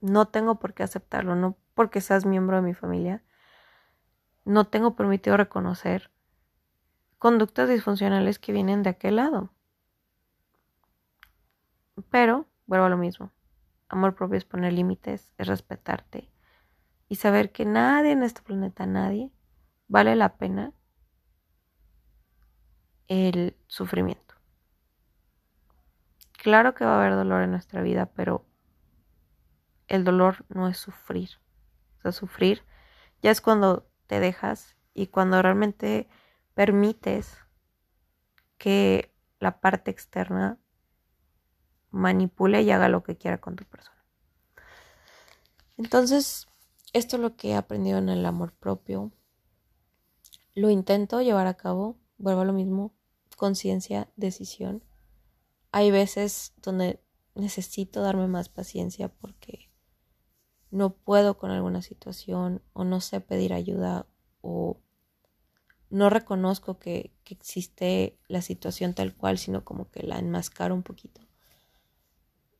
no 0.01 0.29
tengo 0.29 0.59
por 0.59 0.75
qué 0.75 0.83
aceptarlo, 0.83 1.37
no 1.37 1.57
porque 1.75 2.01
seas 2.01 2.27
miembro 2.27 2.57
de 2.57 2.63
mi 2.63 2.75
familia. 2.75 3.23
No 4.47 4.65
tengo 4.65 4.95
permitido 4.95 5.37
reconocer 5.37 6.13
conductas 7.19 7.69
disfuncionales 7.69 8.39
que 8.39 8.53
vienen 8.53 8.85
de 8.85 8.91
aquel 8.91 9.17
lado. 9.17 9.51
Pero, 12.11 12.47
vuelvo 12.67 12.87
a 12.87 12.89
lo 12.89 12.97
mismo. 12.97 13.33
Amor 13.89 14.15
propio 14.15 14.39
es 14.39 14.45
poner 14.45 14.73
límites, 14.73 15.33
es 15.37 15.49
respetarte 15.49 16.31
y 17.09 17.17
saber 17.17 17.51
que 17.51 17.65
nadie 17.65 18.13
en 18.13 18.23
este 18.23 18.41
planeta, 18.41 18.87
nadie, 18.87 19.33
vale 19.89 20.15
la 20.15 20.37
pena 20.37 20.73
el 23.09 23.57
sufrimiento. 23.67 24.37
Claro 26.39 26.77
que 26.77 26.85
va 26.85 26.95
a 26.95 27.01
haber 27.01 27.17
dolor 27.17 27.43
en 27.43 27.51
nuestra 27.51 27.83
vida, 27.83 28.07
pero 28.07 28.47
el 29.89 30.05
dolor 30.05 30.45
no 30.49 30.69
es 30.69 30.79
sufrir. 30.79 31.31
O 31.99 32.03
sea, 32.03 32.13
sufrir 32.13 32.63
ya 33.23 33.33
es 33.33 33.41
cuando 33.41 33.89
te 34.07 34.21
dejas 34.21 34.77
y 34.95 35.09
cuando 35.09 35.41
realmente 35.43 36.09
permites 36.55 37.37
que 38.59 39.13
la 39.39 39.61
parte 39.61 39.91
externa 39.91 40.59
manipule 41.91 42.63
y 42.63 42.71
haga 42.71 42.89
lo 42.89 43.03
que 43.03 43.17
quiera 43.17 43.39
con 43.39 43.57
tu 43.57 43.65
persona. 43.65 44.05
Entonces, 45.77 46.47
esto 46.93 47.17
es 47.17 47.23
lo 47.23 47.37
que 47.37 47.51
he 47.51 47.55
aprendido 47.55 47.99
en 47.99 48.09
el 48.09 48.25
amor 48.25 48.53
propio. 48.53 49.13
Lo 50.55 50.71
intento 50.71 51.21
llevar 51.21 51.47
a 51.47 51.55
cabo, 51.55 51.99
vuelvo 52.17 52.41
a 52.41 52.45
lo 52.47 52.53
mismo, 52.55 52.95
conciencia, 53.37 54.09
decisión. 54.17 54.83
Hay 55.73 55.91
veces 55.91 56.55
donde 56.63 57.03
necesito 57.35 58.01
darme 58.01 58.27
más 58.29 58.49
paciencia 58.49 59.09
porque 59.09 59.66
no 60.77 60.91
puedo 60.91 61.39
con 61.39 61.51
alguna 61.51 61.81
situación 61.81 62.61
o 62.75 62.85
no 62.85 63.01
sé 63.01 63.23
pedir 63.23 63.55
ayuda 63.55 64.07
o 64.43 64.79
no 65.89 66.11
reconozco 66.11 66.79
que, 66.79 67.15
que, 67.25 67.33
existe 67.33 68.19
la 68.29 68.43
situación 68.43 68.93
tal 68.93 69.15
cual, 69.15 69.39
sino 69.39 69.65
como 69.65 69.91
que 69.91 70.03
la 70.03 70.19
enmascaro 70.19 70.75
un 70.75 70.83
poquito. 70.83 71.23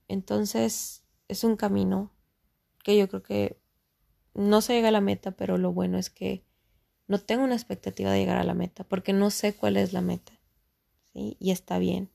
Entonces 0.09 1.05
es 1.29 1.45
un 1.45 1.57
camino 1.57 2.11
que 2.83 2.97
yo 2.97 3.07
creo 3.09 3.23
que 3.23 3.61
no 4.33 4.63
se 4.63 4.73
llega 4.73 4.89
a 4.89 4.93
la 4.93 5.03
meta, 5.03 5.33
pero 5.33 5.59
lo 5.59 5.75
bueno 5.75 5.99
es 5.99 6.09
que 6.09 6.43
no 7.09 7.21
tengo 7.21 7.45
una 7.45 7.55
expectativa 7.55 8.11
de 8.11 8.21
llegar 8.21 8.39
a 8.39 8.45
la 8.45 8.55
meta, 8.55 8.85
porque 8.85 9.13
no 9.13 9.31
sé 9.31 9.55
cuál 9.55 9.77
es 9.77 9.93
la 9.93 10.01
meta. 10.01 10.33
¿sí? 11.13 11.37
Y 11.39 11.51
está 11.51 11.79
bien. 11.79 12.11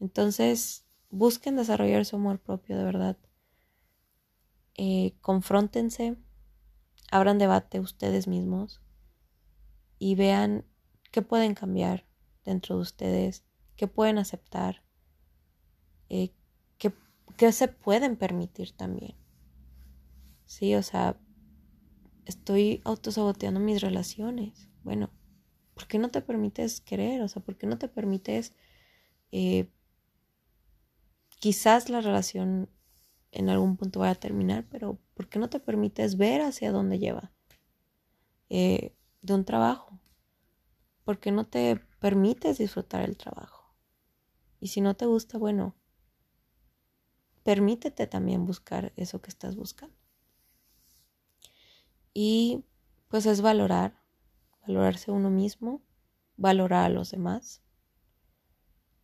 Entonces, 0.00 0.84
busquen 1.10 1.54
desarrollar 1.54 2.04
su 2.04 2.16
amor 2.16 2.40
propio, 2.40 2.76
de 2.76 2.84
verdad. 2.84 3.16
Eh, 4.80 5.16
confróntense, 5.20 6.16
abran 7.10 7.38
debate 7.38 7.80
ustedes 7.80 8.28
mismos 8.28 8.80
y 9.98 10.14
vean 10.14 10.64
qué 11.10 11.20
pueden 11.20 11.54
cambiar 11.54 12.06
dentro 12.44 12.76
de 12.76 12.82
ustedes, 12.82 13.44
qué 13.74 13.88
pueden 13.88 14.18
aceptar, 14.18 14.84
eh, 16.08 16.32
qué 17.36 17.52
se 17.52 17.66
pueden 17.66 18.16
permitir 18.16 18.70
también. 18.70 19.16
Sí, 20.46 20.76
o 20.76 20.82
sea, 20.82 21.20
estoy 22.24 22.80
autosaboteando 22.84 23.58
mis 23.58 23.80
relaciones. 23.80 24.68
Bueno, 24.84 25.10
¿por 25.74 25.88
qué 25.88 25.98
no 25.98 26.10
te 26.10 26.22
permites 26.22 26.80
querer? 26.80 27.20
O 27.22 27.28
sea, 27.28 27.42
¿por 27.42 27.56
qué 27.56 27.66
no 27.66 27.78
te 27.78 27.88
permites... 27.88 28.54
Eh, 29.32 29.70
quizás 31.40 31.90
la 31.90 32.00
relación 32.00 32.70
en 33.32 33.48
algún 33.48 33.76
punto 33.76 34.00
vaya 34.00 34.12
a 34.12 34.16
terminar, 34.16 34.66
pero 34.70 34.98
¿por 35.14 35.28
qué 35.28 35.38
no 35.38 35.50
te 35.50 35.60
permites 35.60 36.16
ver 36.16 36.40
hacia 36.42 36.72
dónde 36.72 36.98
lleva? 36.98 37.32
Eh, 38.48 38.94
de 39.22 39.34
un 39.34 39.44
trabajo. 39.44 39.98
¿Por 41.04 41.18
qué 41.18 41.32
no 41.32 41.46
te 41.46 41.76
permites 42.00 42.58
disfrutar 42.58 43.02
el 43.02 43.16
trabajo? 43.16 43.74
Y 44.60 44.68
si 44.68 44.80
no 44.80 44.94
te 44.94 45.06
gusta, 45.06 45.38
bueno, 45.38 45.74
permítete 47.44 48.06
también 48.06 48.44
buscar 48.44 48.92
eso 48.96 49.20
que 49.20 49.30
estás 49.30 49.56
buscando. 49.56 49.96
Y 52.12 52.64
pues 53.08 53.26
es 53.26 53.40
valorar, 53.40 54.02
valorarse 54.66 55.10
uno 55.10 55.30
mismo, 55.30 55.82
valorar 56.36 56.86
a 56.86 56.88
los 56.88 57.10
demás 57.10 57.62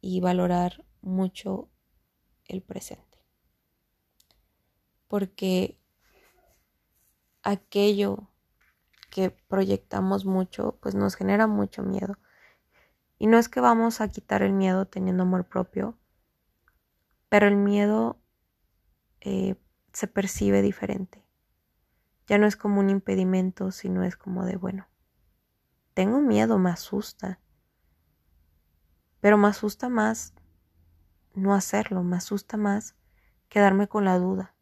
y 0.01 0.21
valorar 0.21 0.85
mucho 1.01 1.71
el 2.47 2.63
presente. 2.63 3.14
Porque 5.15 5.79
aquello 7.45 8.33
que 9.13 9.31
proyectamos 9.31 10.25
mucho, 10.25 10.77
pues 10.81 10.97
nos 10.97 11.15
genera 11.15 11.47
mucho 11.47 11.85
miedo. 11.85 12.19
Y 13.17 13.29
no 13.29 13.39
es 13.39 13.49
que 13.49 13.61
vamos 13.61 14.01
a 14.01 14.09
quitar 14.09 14.43
el 14.43 14.53
miedo 14.53 14.89
teniendo 14.89 15.23
amor 15.23 15.47
propio, 15.47 15.97
pero 17.29 17.47
el 17.47 17.55
miedo 17.55 18.19
eh, 19.21 19.55
se 19.93 20.09
percibe 20.09 20.63
diferente. 20.63 21.25
Ya 22.27 22.37
no 22.37 22.49
es 22.49 22.57
como 22.57 22.81
un 22.81 22.91
impedimento, 22.91 23.71
sino 23.71 24.03
es 24.03 24.17
como 24.17 24.45
de, 24.45 24.57
bueno, 24.57 24.89
tengo 25.95 26.21
miedo, 26.21 26.59
me 26.59 26.71
asusta, 26.71 27.39
pero 29.21 29.39
me 29.39 29.47
asusta 29.47 29.89
más 29.89 30.35
no 31.37 31.55
hacerlo, 31.55 32.03
me 32.03 32.17
asusta 32.17 32.57
más 32.57 32.97
quedarme 33.49 33.87
con 33.87 34.05
la 34.05 34.19
duda. 34.19 34.54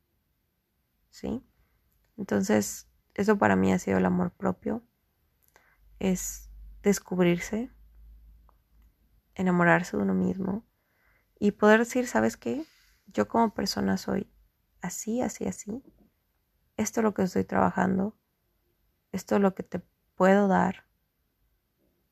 ¿Sí? 1.12 1.44
Entonces, 2.16 2.88
eso 3.14 3.38
para 3.38 3.54
mí 3.54 3.72
ha 3.72 3.78
sido 3.78 3.98
el 3.98 4.06
amor 4.06 4.32
propio. 4.32 4.82
Es 6.00 6.50
descubrirse, 6.82 7.70
enamorarse 9.34 9.96
de 9.96 10.02
uno 10.02 10.14
mismo 10.14 10.64
y 11.38 11.52
poder 11.52 11.80
decir, 11.80 12.08
¿sabes 12.08 12.36
qué? 12.36 12.64
Yo 13.06 13.28
como 13.28 13.52
persona 13.54 13.98
soy 13.98 14.32
así, 14.80 15.20
así, 15.20 15.46
así. 15.46 15.82
Esto 16.78 17.00
es 17.00 17.04
lo 17.04 17.14
que 17.14 17.22
estoy 17.22 17.44
trabajando. 17.44 18.16
Esto 19.12 19.36
es 19.36 19.42
lo 19.42 19.54
que 19.54 19.62
te 19.62 19.82
puedo 20.16 20.48
dar. 20.48 20.86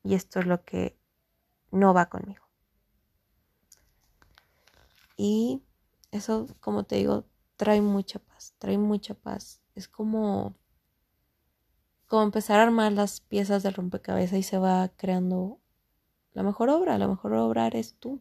Y 0.03 0.13
esto 0.13 0.39
es 0.39 0.45
lo 0.45 0.63
que 0.63 0.95
no 1.71 1.93
va 1.93 2.09
conmigo. 2.09 2.45
Y 5.17 5.63
eso, 6.11 6.45
como 6.59 6.83
te 6.83 6.97
digo, 6.97 7.30
trae 7.61 7.79
mucha 7.79 8.17
paz, 8.17 8.55
trae 8.57 8.79
mucha 8.79 9.13
paz. 9.13 9.61
Es 9.75 9.87
como, 9.87 10.55
como 12.07 12.23
empezar 12.23 12.59
a 12.59 12.63
armar 12.63 12.91
las 12.91 13.21
piezas 13.21 13.61
del 13.61 13.75
rompecabezas 13.75 14.39
y 14.39 14.41
se 14.41 14.57
va 14.57 14.89
creando 14.97 15.59
la 16.33 16.41
mejor 16.41 16.71
obra. 16.71 16.97
La 16.97 17.07
mejor 17.07 17.35
obra 17.35 17.67
eres 17.67 17.93
tú. 17.99 18.19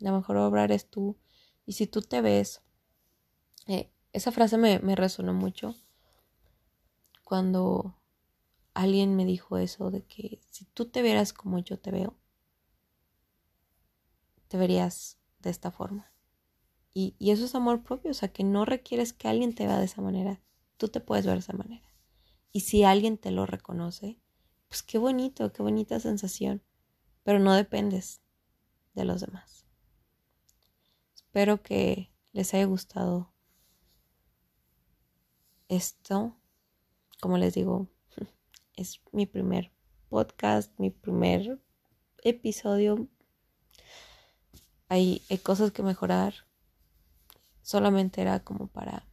La 0.00 0.12
mejor 0.12 0.36
obra 0.36 0.64
eres 0.64 0.90
tú. 0.90 1.16
Y 1.64 1.72
si 1.72 1.86
tú 1.86 2.02
te 2.02 2.20
ves, 2.20 2.60
eh, 3.66 3.90
esa 4.12 4.32
frase 4.32 4.58
me, 4.58 4.80
me 4.80 4.94
resonó 4.94 5.32
mucho 5.32 5.74
cuando 7.24 7.98
alguien 8.74 9.16
me 9.16 9.24
dijo 9.24 9.56
eso 9.56 9.90
de 9.90 10.04
que 10.04 10.42
si 10.50 10.66
tú 10.66 10.90
te 10.90 11.00
vieras 11.00 11.32
como 11.32 11.58
yo 11.60 11.78
te 11.78 11.90
veo, 11.90 12.18
te 14.48 14.58
verías 14.58 15.18
de 15.38 15.48
esta 15.48 15.70
forma. 15.70 16.12
Y, 16.94 17.14
eso 17.20 17.44
es 17.44 17.54
amor 17.54 17.82
propio, 17.82 18.10
o 18.10 18.14
sea, 18.14 18.32
que 18.32 18.44
no 18.44 18.64
requieres 18.64 19.12
que 19.12 19.28
alguien 19.28 19.54
te 19.54 19.66
vea 19.66 19.78
de 19.78 19.84
esa 19.84 20.02
manera, 20.02 20.40
tú 20.76 20.88
te 20.88 21.00
puedes 21.00 21.26
ver 21.26 21.34
de 21.34 21.40
esa 21.40 21.52
manera. 21.52 21.88
Y 22.52 22.60
si 22.60 22.82
alguien 22.82 23.18
te 23.18 23.30
lo 23.30 23.46
reconoce, 23.46 24.18
pues 24.68 24.82
qué 24.82 24.98
bonito, 24.98 25.52
qué 25.52 25.62
bonita 25.62 26.00
sensación, 26.00 26.62
pero 27.22 27.38
no 27.38 27.54
dependes 27.54 28.20
de 28.94 29.04
los 29.04 29.20
demás. 29.20 29.64
Espero 31.14 31.62
que 31.62 32.10
les 32.32 32.52
haya 32.54 32.64
gustado 32.64 33.32
esto. 35.68 36.36
Como 37.20 37.38
les 37.38 37.54
digo, 37.54 37.88
es 38.76 39.00
mi 39.12 39.26
primer 39.26 39.72
podcast, 40.08 40.72
mi 40.78 40.90
primer 40.90 41.60
episodio. 42.24 43.08
hay 44.88 45.20
cosas 45.42 45.70
que 45.70 45.82
mejorar, 45.82 46.47
solamente 47.68 48.22
era 48.22 48.40
como 48.40 48.68
para 48.68 49.06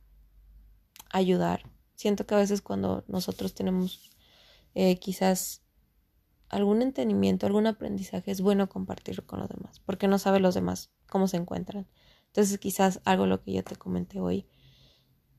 ayudar. 1.12 1.70
Siento 1.96 2.26
que 2.26 2.36
a 2.36 2.38
veces 2.38 2.62
cuando 2.62 3.04
nosotros 3.10 3.54
tenemos 3.54 4.12
eh, 4.76 4.98
quizás 4.98 5.62
algún 6.48 6.82
entendimiento, 6.82 7.46
algún 7.46 7.68
aprendizaje, 7.68 8.32
es 8.32 8.40
bueno 8.40 8.70
compartirlo 8.70 9.28
con 9.28 9.42
los 9.42 9.50
demás, 9.50 9.82
porque 9.82 10.08
no 10.08 10.20
sabe 10.20 10.40
los 10.40 10.56
demás 10.56 10.90
cómo 11.10 11.28
se 11.28 11.36
encuentran. 11.36 11.86
Entonces 12.28 12.58
quizás 12.58 13.02
algo 13.04 13.26
lo 13.26 13.42
que 13.44 13.52
yo 13.52 13.62
te 13.62 13.76
comenté 13.76 14.22
hoy 14.22 14.48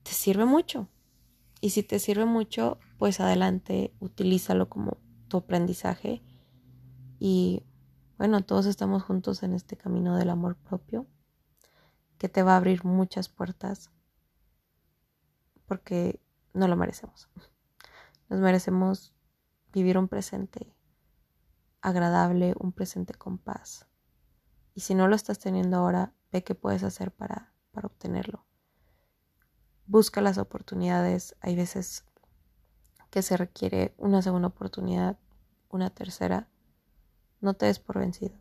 te 0.02 0.10
sirve 0.10 0.44
mucho. 0.44 0.90
Y 1.62 1.70
si 1.70 1.82
te 1.82 1.98
sirve 2.00 2.26
mucho, 2.26 2.78
pues 2.98 3.18
adelante, 3.20 3.94
utilízalo 3.98 4.68
como 4.68 4.98
tu 5.28 5.38
aprendizaje. 5.38 6.22
Y 7.18 7.62
bueno, 8.18 8.42
todos 8.42 8.66
estamos 8.66 9.04
juntos 9.04 9.42
en 9.42 9.54
este 9.54 9.78
camino 9.78 10.18
del 10.18 10.28
amor 10.28 10.56
propio 10.56 11.06
que 12.18 12.28
te 12.28 12.42
va 12.42 12.54
a 12.54 12.56
abrir 12.56 12.84
muchas 12.84 13.28
puertas 13.28 13.90
porque 15.66 16.20
no 16.54 16.68
lo 16.68 16.76
merecemos. 16.76 17.28
Nos 18.28 18.40
merecemos 18.40 19.14
vivir 19.72 19.98
un 19.98 20.08
presente 20.08 20.74
agradable, 21.80 22.54
un 22.58 22.72
presente 22.72 23.14
con 23.14 23.38
paz. 23.38 23.86
Y 24.74 24.80
si 24.80 24.94
no 24.94 25.08
lo 25.08 25.14
estás 25.16 25.38
teniendo 25.38 25.76
ahora, 25.76 26.14
ve 26.32 26.42
qué 26.42 26.54
puedes 26.54 26.82
hacer 26.82 27.12
para, 27.12 27.52
para 27.72 27.86
obtenerlo. 27.86 28.46
Busca 29.86 30.20
las 30.20 30.38
oportunidades. 30.38 31.36
Hay 31.40 31.54
veces 31.54 32.04
que 33.10 33.22
se 33.22 33.36
requiere 33.36 33.94
una 33.98 34.20
segunda 34.22 34.48
oportunidad, 34.48 35.18
una 35.68 35.90
tercera. 35.90 36.48
No 37.40 37.54
te 37.54 37.66
des 37.66 37.78
por 37.78 37.98
vencido. 37.98 38.36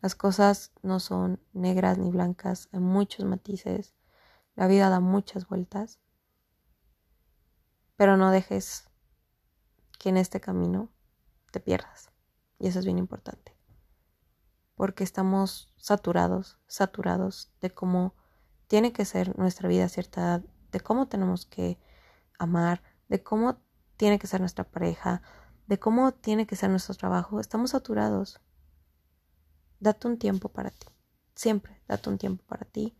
Las 0.00 0.14
cosas 0.14 0.72
no 0.82 1.00
son 1.00 1.40
negras 1.52 1.98
ni 1.98 2.10
blancas, 2.10 2.68
hay 2.72 2.80
muchos 2.80 3.24
matices, 3.24 3.94
la 4.54 4.66
vida 4.66 4.88
da 4.88 5.00
muchas 5.00 5.48
vueltas, 5.48 5.98
pero 7.96 8.16
no 8.16 8.30
dejes 8.30 8.88
que 9.98 10.10
en 10.10 10.16
este 10.16 10.40
camino 10.40 10.90
te 11.50 11.60
pierdas. 11.60 12.10
Y 12.58 12.68
eso 12.68 12.78
es 12.78 12.84
bien 12.84 12.98
importante, 12.98 13.56
porque 14.74 15.04
estamos 15.04 15.72
saturados, 15.76 16.58
saturados 16.66 17.52
de 17.60 17.70
cómo 17.70 18.14
tiene 18.66 18.92
que 18.92 19.04
ser 19.04 19.38
nuestra 19.38 19.68
vida 19.68 19.88
cierta 19.88 20.42
de 20.72 20.80
cómo 20.80 21.08
tenemos 21.08 21.46
que 21.46 21.78
amar, 22.38 22.82
de 23.08 23.22
cómo 23.22 23.58
tiene 23.96 24.18
que 24.18 24.26
ser 24.26 24.40
nuestra 24.40 24.64
pareja, 24.64 25.22
de 25.66 25.78
cómo 25.78 26.12
tiene 26.12 26.46
que 26.46 26.56
ser 26.56 26.70
nuestro 26.70 26.94
trabajo. 26.94 27.40
Estamos 27.40 27.70
saturados 27.70 28.40
date 29.80 30.08
un 30.08 30.18
tiempo 30.18 30.48
para 30.48 30.70
ti. 30.70 30.86
Siempre 31.34 31.80
date 31.88 32.08
un 32.08 32.18
tiempo 32.18 32.44
para 32.46 32.64
ti. 32.64 32.96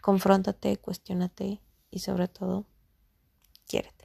Confróntate, 0.00 0.76
cuestionate 0.78 1.60
y 1.90 1.98
sobre 1.98 2.28
todo, 2.28 2.66
quiérete. 3.66 3.95